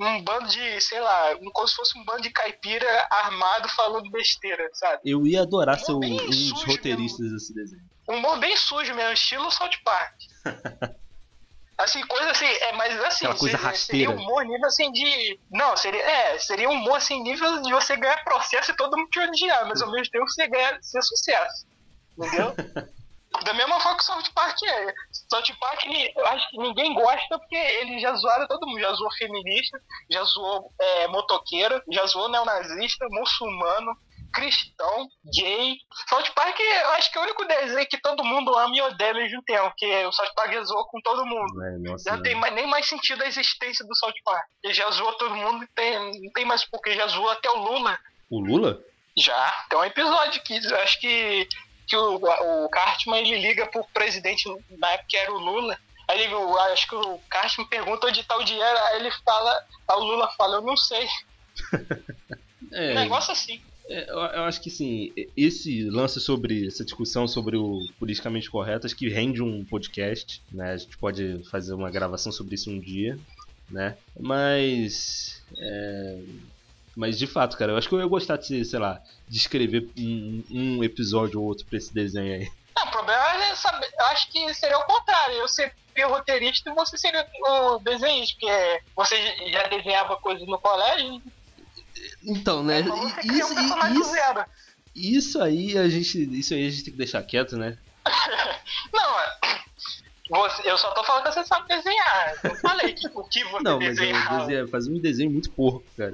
um 0.00 0.22
bando 0.22 0.48
de, 0.48 0.80
sei 0.80 1.00
lá, 1.00 1.34
como 1.52 1.66
se 1.66 1.74
fosse 1.74 1.98
um 1.98 2.04
bando 2.04 2.22
de 2.22 2.30
caipira 2.30 3.08
armado 3.10 3.68
falando 3.70 4.10
besteira, 4.10 4.68
sabe? 4.72 5.02
Eu 5.04 5.26
ia 5.26 5.42
adorar 5.42 5.78
ser 5.78 5.92
um, 5.92 5.96
um 5.96 6.16
dos 6.16 6.64
roteiristas 6.64 7.32
desse 7.32 7.54
desenho. 7.54 7.82
Humor 8.08 8.38
bem 8.38 8.56
sujo 8.56 8.94
mesmo, 8.94 9.12
estilo 9.12 9.50
South 9.50 9.70
Park. 9.84 10.14
Assim, 11.78 12.04
coisa 12.08 12.32
assim, 12.32 12.44
é, 12.44 12.72
mas 12.72 12.92
assim, 13.04 13.24
Aquela 13.24 13.38
coisa 13.38 13.56
seria, 13.56 13.70
rasteira. 13.70 14.10
seria 14.10 14.20
humor 14.20 14.44
nível 14.44 14.66
assim 14.66 14.90
de. 14.90 15.38
Não, 15.48 15.76
seria. 15.76 16.02
É, 16.02 16.36
seria 16.36 16.68
humor 16.68 16.96
assim, 16.96 17.22
nível 17.22 17.62
de 17.62 17.70
você 17.70 17.96
ganhar 17.96 18.24
processo 18.24 18.72
e 18.72 18.76
todo 18.76 18.96
mundo 18.96 19.08
te 19.10 19.20
odiar, 19.20 19.64
mas 19.68 19.80
ao 19.80 19.88
mesmo 19.92 20.10
tempo 20.10 20.28
você 20.28 20.48
ganhar 20.48 20.76
ser 20.82 21.00
sucesso. 21.02 21.68
Entendeu? 22.18 22.52
Da 23.44 23.52
mesma 23.52 23.78
forma 23.80 23.98
que 23.98 24.02
o 24.04 24.06
South 24.06 24.30
Park 24.34 24.56
é. 24.64 24.94
South 25.30 25.54
Park, 25.60 25.84
ele- 25.84 26.12
eu 26.16 26.26
acho 26.26 26.48
que 26.50 26.58
ninguém 26.58 26.94
gosta 26.94 27.38
porque 27.38 27.56
ele 27.56 27.98
já 28.00 28.14
zoaram 28.14 28.46
todo 28.48 28.66
mundo. 28.66 28.80
Já 28.80 28.92
zoou 28.94 29.10
feminista, 29.12 29.80
já 30.10 30.24
zoou 30.24 30.72
é, 30.80 31.08
motoqueiro, 31.08 31.82
já 31.90 32.06
zoou 32.06 32.28
neonazista, 32.28 33.06
muçulmano, 33.10 33.92
cristão, 34.32 35.08
gay. 35.34 35.76
South 36.08 36.30
Park, 36.34 36.58
eu 36.58 36.90
acho 36.92 37.10
que 37.12 37.18
é 37.18 37.20
o 37.20 37.24
único 37.24 37.44
desenho 37.46 37.86
que 37.88 38.00
todo 38.00 38.24
mundo 38.24 38.56
ama 38.56 38.74
e 38.76 38.82
odeia 38.82 39.10
ao 39.12 39.16
mesmo 39.16 39.42
tempo. 39.42 39.68
Porque 39.70 40.04
o 40.06 40.12
South 40.12 40.32
Park 40.34 40.52
já 40.52 40.64
zoou 40.64 40.86
com 40.86 41.00
todo 41.00 41.24
mundo. 41.26 41.62
É, 41.64 41.78
nossa, 41.78 42.10
Já 42.10 42.16
né? 42.16 42.22
tem 42.22 42.34
mais- 42.34 42.54
nem 42.54 42.66
mais 42.66 42.88
sentido 42.88 43.22
a 43.22 43.26
existência 43.26 43.84
do 43.86 43.94
South 43.96 44.14
Park. 44.24 44.46
Ele 44.64 44.74
já 44.74 44.90
zoou 44.90 45.12
todo 45.14 45.34
mundo, 45.34 45.66
tem, 45.74 45.98
não 46.22 46.32
tem 46.32 46.44
mais 46.44 46.64
porque 46.64 46.92
já 46.94 47.06
zoou 47.06 47.30
até 47.30 47.50
o 47.50 47.58
Lula. 47.58 47.98
O 48.30 48.40
Lula? 48.40 48.80
Já, 49.16 49.52
tem 49.68 49.78
um 49.78 49.84
episódio 49.84 50.42
que 50.42 50.56
eu 50.64 50.76
acho 50.78 51.00
que, 51.00 51.48
que 51.88 51.96
o, 51.96 52.16
o 52.64 52.68
Cartman 52.68 53.18
ele 53.20 53.40
liga 53.40 53.66
pro 53.66 53.84
presidente, 53.92 54.44
na 54.78 54.90
época 54.92 55.06
que 55.08 55.16
era 55.16 55.32
o 55.32 55.38
Lula. 55.38 55.78
Aí 56.08 56.22
ele, 56.22 56.34
acho 56.72 56.88
que 56.88 56.94
o 56.94 57.18
Cartman 57.28 57.66
pergunta 57.66 58.06
onde 58.06 58.22
tá 58.22 58.36
o 58.36 58.44
dinheiro, 58.44 58.78
aí 58.78 59.00
ele 59.00 59.10
fala, 59.24 59.64
aí 59.88 59.96
o 59.96 60.04
Lula 60.04 60.28
fala, 60.36 60.56
eu 60.56 60.62
não 60.62 60.76
sei. 60.76 61.06
É, 62.70 62.90
Um 62.92 62.94
negócio 62.96 63.32
assim. 63.32 63.62
é, 63.88 64.10
eu, 64.10 64.18
eu 64.18 64.42
acho 64.42 64.60
que 64.60 64.68
sim, 64.68 65.10
esse 65.34 65.88
lance 65.88 66.20
sobre 66.20 66.66
essa 66.66 66.84
discussão 66.84 67.26
sobre 67.26 67.56
o 67.56 67.80
politicamente 67.98 68.50
correto, 68.50 68.84
acho 68.84 68.94
que 68.94 69.08
rende 69.08 69.42
um 69.42 69.64
podcast, 69.64 70.42
né? 70.52 70.72
A 70.72 70.76
gente 70.76 70.98
pode 70.98 71.42
fazer 71.50 71.72
uma 71.72 71.90
gravação 71.90 72.30
sobre 72.30 72.56
isso 72.56 72.70
um 72.70 72.78
dia, 72.78 73.18
né? 73.70 73.96
Mas. 74.20 75.42
é, 75.56 76.18
mas 76.98 77.16
de 77.18 77.26
fato, 77.26 77.56
cara, 77.56 77.72
eu 77.72 77.76
acho 77.78 77.88
que 77.88 77.94
eu 77.94 78.00
ia 78.00 78.06
gostar 78.06 78.36
de, 78.36 78.64
sei 78.64 78.78
lá, 78.78 79.00
de 79.28 79.38
escrever 79.38 79.88
um, 79.96 80.44
um 80.50 80.84
episódio 80.84 81.40
ou 81.40 81.46
outro 81.46 81.64
pra 81.66 81.78
esse 81.78 81.94
desenho 81.94 82.34
aí. 82.34 82.50
Não, 82.76 82.84
o 82.86 82.90
problema 82.90 83.44
é 83.44 83.54
saber, 83.54 83.88
eu 83.98 84.06
acho 84.06 84.30
que 84.30 84.52
seria 84.54 84.76
o 84.78 84.82
contrário, 84.86 85.36
eu 85.36 85.48
ser 85.48 85.72
o 86.04 86.08
roteirista 86.08 86.70
e 86.70 86.74
você 86.74 86.96
seria 86.98 87.26
o 87.48 87.78
desenhista, 87.80 88.36
porque 88.40 88.82
você 88.94 89.50
já 89.50 89.64
desenhava 89.68 90.16
coisas 90.16 90.46
no 90.46 90.58
colégio, 90.58 91.20
Então, 92.24 92.62
né? 92.62 92.80
então 92.80 92.96
você 92.96 93.08
i- 93.08 93.12
cria 93.28 93.46
um 93.46 94.00
isso, 94.00 94.10
zero. 94.12 94.44
isso 94.94 95.42
aí 95.42 95.76
a 95.78 95.88
gente. 95.88 96.38
Isso 96.38 96.54
aí 96.54 96.66
a 96.66 96.70
gente 96.70 96.84
tem 96.84 96.92
que 96.92 96.98
deixar 96.98 97.22
quieto, 97.24 97.56
né? 97.56 97.76
Não, 98.92 99.20
é- 99.20 99.38
você, 100.30 100.70
eu 100.70 100.76
só 100.78 100.92
tô 100.92 101.02
falando 101.02 101.24
que 101.24 101.32
você 101.32 101.44
sabe 101.44 101.66
desenhar. 101.68 102.34
Eu 102.44 102.54
falei 102.56 102.92
que 102.92 103.08
o 103.08 103.24
que 103.24 103.42
você 103.44 103.62
Não, 103.64 103.78
mas 103.80 103.88
eu 103.98 104.04
desenhava. 104.04 104.38
desenho, 104.46 104.68
fazer 104.68 104.90
um 104.92 105.00
desenho 105.00 105.30
muito 105.30 105.50
porco, 105.50 105.84
cara. 105.96 106.12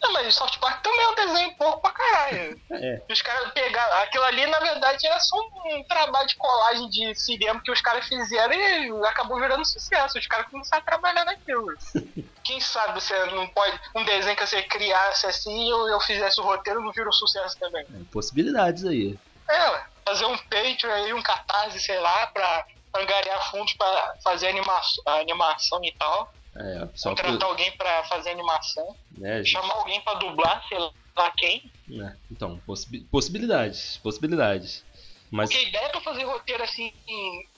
Não, 0.00 0.12
mas 0.12 0.28
o 0.28 0.32
South 0.32 0.58
Park 0.60 0.82
também 0.82 1.00
é 1.00 1.08
um 1.08 1.14
desenho 1.14 1.56
pouco 1.56 1.80
pra 1.80 1.90
caralho. 1.90 2.60
É. 2.70 3.02
Os 3.10 3.20
caras 3.20 3.50
pegaram. 3.52 4.02
Aquilo 4.02 4.24
ali, 4.24 4.46
na 4.46 4.58
verdade, 4.60 5.06
era 5.06 5.18
só 5.18 5.36
um 5.36 5.82
trabalho 5.84 6.26
de 6.28 6.36
colagem 6.36 6.88
de 6.88 7.14
cinema 7.14 7.60
que 7.60 7.70
os 7.70 7.80
caras 7.80 8.06
fizeram 8.06 8.54
e 8.54 9.06
acabou 9.06 9.40
virando 9.40 9.64
sucesso. 9.64 10.18
Os 10.18 10.26
caras 10.26 10.46
começaram 10.48 10.82
a 10.82 10.86
trabalhar 10.86 11.24
naquilo. 11.24 11.66
Quem 12.44 12.60
sabe 12.60 13.00
você 13.00 13.24
não 13.26 13.46
pode. 13.48 13.78
Um 13.94 14.04
desenho 14.04 14.36
que 14.36 14.46
você 14.46 14.62
criasse 14.62 15.26
assim 15.26 15.66
e 15.66 15.70
eu, 15.70 15.88
eu 15.88 16.00
fizesse 16.00 16.40
o 16.40 16.44
roteiro 16.44 16.80
não 16.80 16.92
vira 16.92 17.08
um 17.08 17.12
sucesso 17.12 17.58
também. 17.58 17.82
é, 17.82 18.04
possibilidades 18.12 18.84
aí. 18.84 19.18
É, 19.50 19.80
fazer 20.06 20.26
um 20.26 20.36
Patreon 20.36 20.92
aí, 20.92 21.12
um 21.12 21.22
catarse, 21.22 21.80
sei 21.80 21.98
lá, 21.98 22.26
pra 22.28 22.66
angariar 22.96 23.50
fundos 23.50 23.74
pra 23.74 24.14
fazer 24.22 24.48
animação, 24.48 25.02
animação 25.06 25.84
e 25.84 25.92
tal. 25.92 26.32
É, 26.60 26.88
Contratar 27.02 27.42
alguém 27.48 27.70
pra 27.72 28.04
fazer 28.04 28.30
animação. 28.30 28.96
né, 29.16 29.44
Chamar 29.44 29.74
alguém 29.74 30.00
pra 30.00 30.14
dublar, 30.14 30.64
sei 30.68 30.78
lá 30.78 31.30
quem. 31.36 31.70
né, 31.86 32.16
Então, 32.30 32.58
possi- 32.66 33.00
possibilidades, 33.10 33.98
possibilidades. 33.98 34.84
Mas 35.30 35.50
Porque 35.50 35.68
ideia 35.68 35.88
pra 35.90 36.00
fazer 36.00 36.24
roteiro 36.24 36.62
assim, 36.64 36.92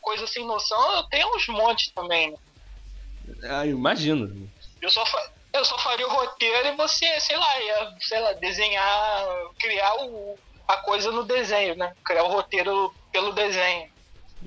coisa 0.02 0.26
sem 0.26 0.44
noção, 0.44 0.96
eu 0.96 1.02
tenho 1.04 1.34
uns 1.36 1.46
montes 1.48 1.90
também. 1.94 2.30
né? 2.32 2.36
ah, 3.44 3.64
imagino. 3.66 4.50
Eu 4.82 4.90
só, 4.90 5.06
fa- 5.06 5.30
eu 5.52 5.64
só 5.64 5.78
faria 5.78 6.06
o 6.06 6.10
roteiro 6.10 6.68
e 6.68 6.76
você, 6.76 7.20
sei 7.20 7.36
lá, 7.36 7.60
ia, 7.62 7.96
sei 8.00 8.18
lá, 8.20 8.32
desenhar, 8.34 9.26
criar 9.58 9.94
o, 10.04 10.36
a 10.66 10.76
coisa 10.78 11.12
no 11.12 11.22
desenho, 11.24 11.76
né? 11.76 11.94
Criar 12.04 12.24
o 12.24 12.28
roteiro 12.32 12.92
pelo 13.12 13.32
desenho. 13.32 13.88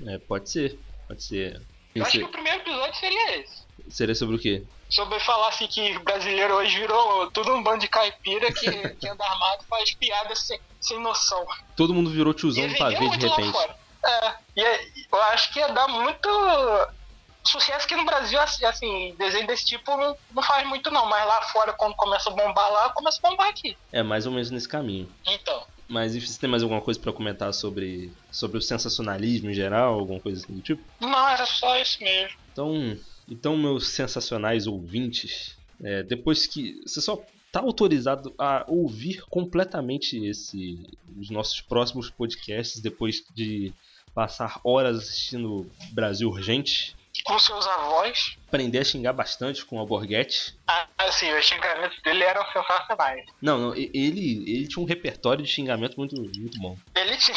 É, 0.06 0.18
pode 0.18 0.50
ser, 0.50 0.78
pode 1.08 1.22
ser. 1.24 1.62
Eu 1.94 2.02
acho 2.04 2.18
que 2.18 2.24
o 2.24 2.28
primeiro 2.28 2.58
episódio 2.60 2.94
seria 2.96 3.38
esse. 3.38 3.63
Seria 3.88 4.14
sobre 4.14 4.36
o 4.36 4.38
quê? 4.38 4.62
Sobre 4.90 5.18
falar 5.20 5.48
assim 5.48 5.66
que 5.66 5.98
brasileiro 6.00 6.54
hoje 6.54 6.78
virou 6.78 7.30
tudo 7.32 7.52
um 7.54 7.62
bando 7.62 7.80
de 7.80 7.88
caipira 7.88 8.52
que, 8.52 8.70
que 8.70 9.08
anda 9.08 9.24
armado 9.24 9.62
e 9.62 9.68
faz 9.68 9.94
piada 9.96 10.34
sem, 10.36 10.58
sem 10.80 11.00
noção. 11.00 11.44
Todo 11.76 11.94
mundo 11.94 12.10
virou 12.10 12.32
tiozão 12.34 12.66
do 12.68 12.76
pavê 12.76 13.08
de 13.08 13.16
repente. 13.16 13.58
É, 14.06 14.34
e 14.56 14.62
é- 14.62 14.80
eu 15.12 15.22
acho 15.32 15.52
que 15.52 15.58
ia 15.58 15.68
dar 15.68 15.88
muito 15.88 16.28
sucesso 17.46 17.86
que 17.86 17.96
no 17.96 18.04
Brasil, 18.04 18.40
assim, 18.40 18.64
assim, 18.64 19.14
desenho 19.18 19.46
desse 19.46 19.64
tipo 19.66 19.96
não, 19.96 20.16
não 20.32 20.42
faz 20.42 20.66
muito 20.66 20.90
não, 20.90 21.06
mas 21.06 21.26
lá 21.26 21.42
fora, 21.42 21.72
quando 21.74 21.94
começa 21.96 22.30
a 22.30 22.32
bombar 22.32 22.70
lá, 22.72 22.90
começa 22.90 23.18
a 23.22 23.30
bombar 23.30 23.48
aqui. 23.48 23.76
É 23.92 24.02
mais 24.02 24.26
ou 24.26 24.32
menos 24.32 24.50
nesse 24.50 24.68
caminho. 24.68 25.12
Então, 25.26 25.62
Mas 25.88 26.14
e 26.14 26.20
você 26.20 26.38
tem 26.40 26.48
mais 26.48 26.62
alguma 26.62 26.80
coisa 26.80 26.98
pra 26.98 27.12
comentar 27.12 27.52
sobre, 27.52 28.12
sobre 28.30 28.58
o 28.58 28.62
sensacionalismo 28.62 29.50
em 29.50 29.54
geral, 29.54 29.94
alguma 29.94 30.20
coisa 30.20 30.42
assim 30.42 30.54
do 30.54 30.62
tipo? 30.62 30.82
não, 31.00 31.28
era 31.28 31.44
só 31.44 31.76
isso 31.78 32.02
mesmo. 32.02 32.36
Então, 32.52 32.96
então 33.28 33.56
meus 33.56 33.88
sensacionais 33.88 34.66
ouvintes, 34.66 35.56
é, 35.82 36.02
depois 36.02 36.46
que 36.46 36.80
você 36.86 37.00
só 37.00 37.22
tá 37.52 37.60
autorizado 37.60 38.34
a 38.38 38.64
ouvir 38.68 39.22
completamente 39.30 40.16
esse 40.26 40.86
os 41.16 41.30
nossos 41.30 41.60
próximos 41.60 42.10
podcasts 42.10 42.80
depois 42.80 43.22
de 43.34 43.72
passar 44.14 44.60
horas 44.64 44.98
assistindo 44.98 45.70
Brasil 45.92 46.28
Urgente, 46.28 46.94
Com 47.24 47.38
seus 47.38 47.66
avós, 47.66 48.36
aprender 48.48 48.78
a 48.80 48.84
xingar 48.84 49.12
bastante 49.12 49.64
com 49.64 49.76
o 49.76 49.78
Alborguete. 49.80 50.56
ah, 50.66 50.86
assim, 50.98 51.32
os 51.32 51.44
xingamentos 51.44 52.00
dele 52.02 52.22
eram 52.24 52.44
sensacionais. 52.52 53.24
Não, 53.40 53.58
não, 53.58 53.74
ele 53.74 54.44
ele 54.50 54.66
tinha 54.68 54.82
um 54.82 54.86
repertório 54.86 55.44
de 55.44 55.50
xingamento 55.50 55.96
muito 55.96 56.16
muito 56.16 56.58
bom, 56.60 56.76
Ele 56.94 57.16
tinha. 57.16 57.36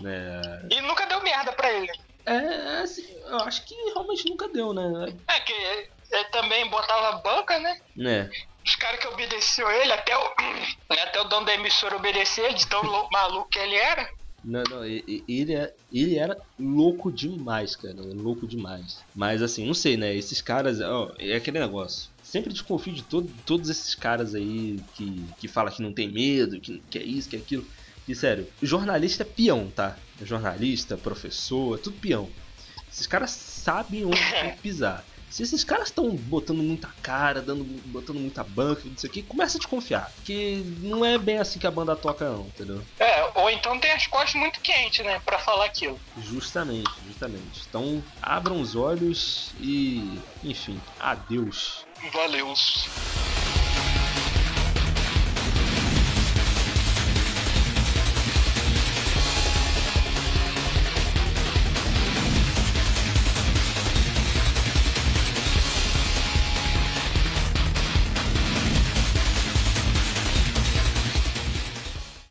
né? 0.00 0.40
E 0.70 0.80
nunca 0.80 1.06
deu 1.06 1.22
merda 1.22 1.52
pra 1.52 1.72
ele. 1.72 1.92
É, 2.26 2.82
assim, 2.82 3.06
eu 3.24 3.38
acho 3.38 3.64
que 3.64 3.74
realmente 3.92 4.28
nunca 4.28 4.48
deu, 4.48 4.74
né? 4.74 5.14
É 5.28 5.40
que 5.40 5.52
ele, 5.52 5.88
ele 6.10 6.24
também 6.24 6.68
botava 6.68 7.18
banca, 7.18 7.58
né? 7.60 7.80
Né? 7.94 8.30
Os 8.64 8.74
caras 8.74 8.98
que 8.98 9.06
obedeciam 9.06 9.70
ele, 9.70 9.92
até 9.92 10.16
o, 10.16 10.34
até 10.90 11.20
o 11.20 11.24
dono 11.24 11.46
da 11.46 11.54
emissora 11.54 11.96
obedecer, 11.96 12.52
de 12.52 12.66
tão 12.66 12.82
maluco 13.10 13.48
que 13.48 13.60
ele 13.60 13.76
era. 13.76 14.10
Não, 14.44 14.62
não, 14.70 14.84
ele, 14.84 15.54
é, 15.54 15.72
ele 15.92 16.18
era 16.18 16.36
louco 16.58 17.10
demais, 17.10 17.74
cara. 17.74 17.96
Louco 17.96 18.46
demais. 18.46 19.02
Mas 19.14 19.42
assim, 19.42 19.66
não 19.66 19.74
sei, 19.74 19.96
né? 19.96 20.14
Esses 20.14 20.40
caras, 20.40 20.80
ó, 20.80 21.12
é 21.18 21.34
aquele 21.34 21.58
negócio. 21.58 22.10
Sempre 22.22 22.52
desconfio 22.52 22.92
de 22.92 23.02
todo, 23.02 23.28
todos 23.44 23.70
esses 23.70 23.94
caras 23.94 24.34
aí 24.34 24.78
que, 24.94 25.24
que 25.38 25.48
fala 25.48 25.70
que 25.70 25.82
não 25.82 25.92
tem 25.92 26.08
medo, 26.08 26.60
que, 26.60 26.80
que 26.90 26.98
é 26.98 27.02
isso, 27.02 27.28
que 27.28 27.36
é 27.36 27.38
aquilo. 27.38 27.66
E 28.08 28.14
sério, 28.14 28.46
jornalista 28.62 29.22
é 29.22 29.26
peão, 29.26 29.70
tá? 29.74 29.96
Jornalista, 30.22 30.96
professor, 30.96 31.78
é 31.78 31.82
tudo 31.82 31.98
peão. 31.98 32.30
Esses 32.90 33.06
caras 33.06 33.30
sabem 33.30 34.04
onde 34.04 34.20
tem 34.30 34.50
que 34.52 34.58
pisar. 34.58 35.04
Se 35.28 35.42
esses 35.42 35.64
caras 35.64 35.88
estão 35.88 36.08
botando 36.16 36.62
muita 36.62 36.88
cara, 37.02 37.42
dando, 37.42 37.64
botando 37.86 38.18
muita 38.18 38.44
banca, 38.44 38.82
não 38.84 38.96
sei 38.96 39.10
o 39.10 39.12
que, 39.12 39.22
começa 39.22 39.58
a 39.58 39.60
desconfiar. 39.60 40.10
Que 40.24 40.62
não 40.80 41.04
é 41.04 41.18
bem 41.18 41.38
assim 41.38 41.58
que 41.58 41.66
a 41.66 41.70
banda 41.70 41.96
toca, 41.96 42.30
não, 42.30 42.46
entendeu? 42.46 42.80
É, 42.98 43.22
ou 43.34 43.50
então 43.50 43.78
tem 43.78 43.90
as 43.90 44.06
costas 44.06 44.34
muito 44.34 44.60
quentes, 44.60 45.04
né? 45.04 45.20
Pra 45.26 45.38
falar 45.38 45.66
aquilo. 45.66 46.00
Justamente, 46.22 46.90
justamente. 47.06 47.64
Então, 47.68 48.02
abram 48.22 48.60
os 48.60 48.76
olhos 48.76 49.52
e, 49.60 50.18
enfim, 50.42 50.80
adeus. 51.00 51.84
Valeu. 52.12 52.54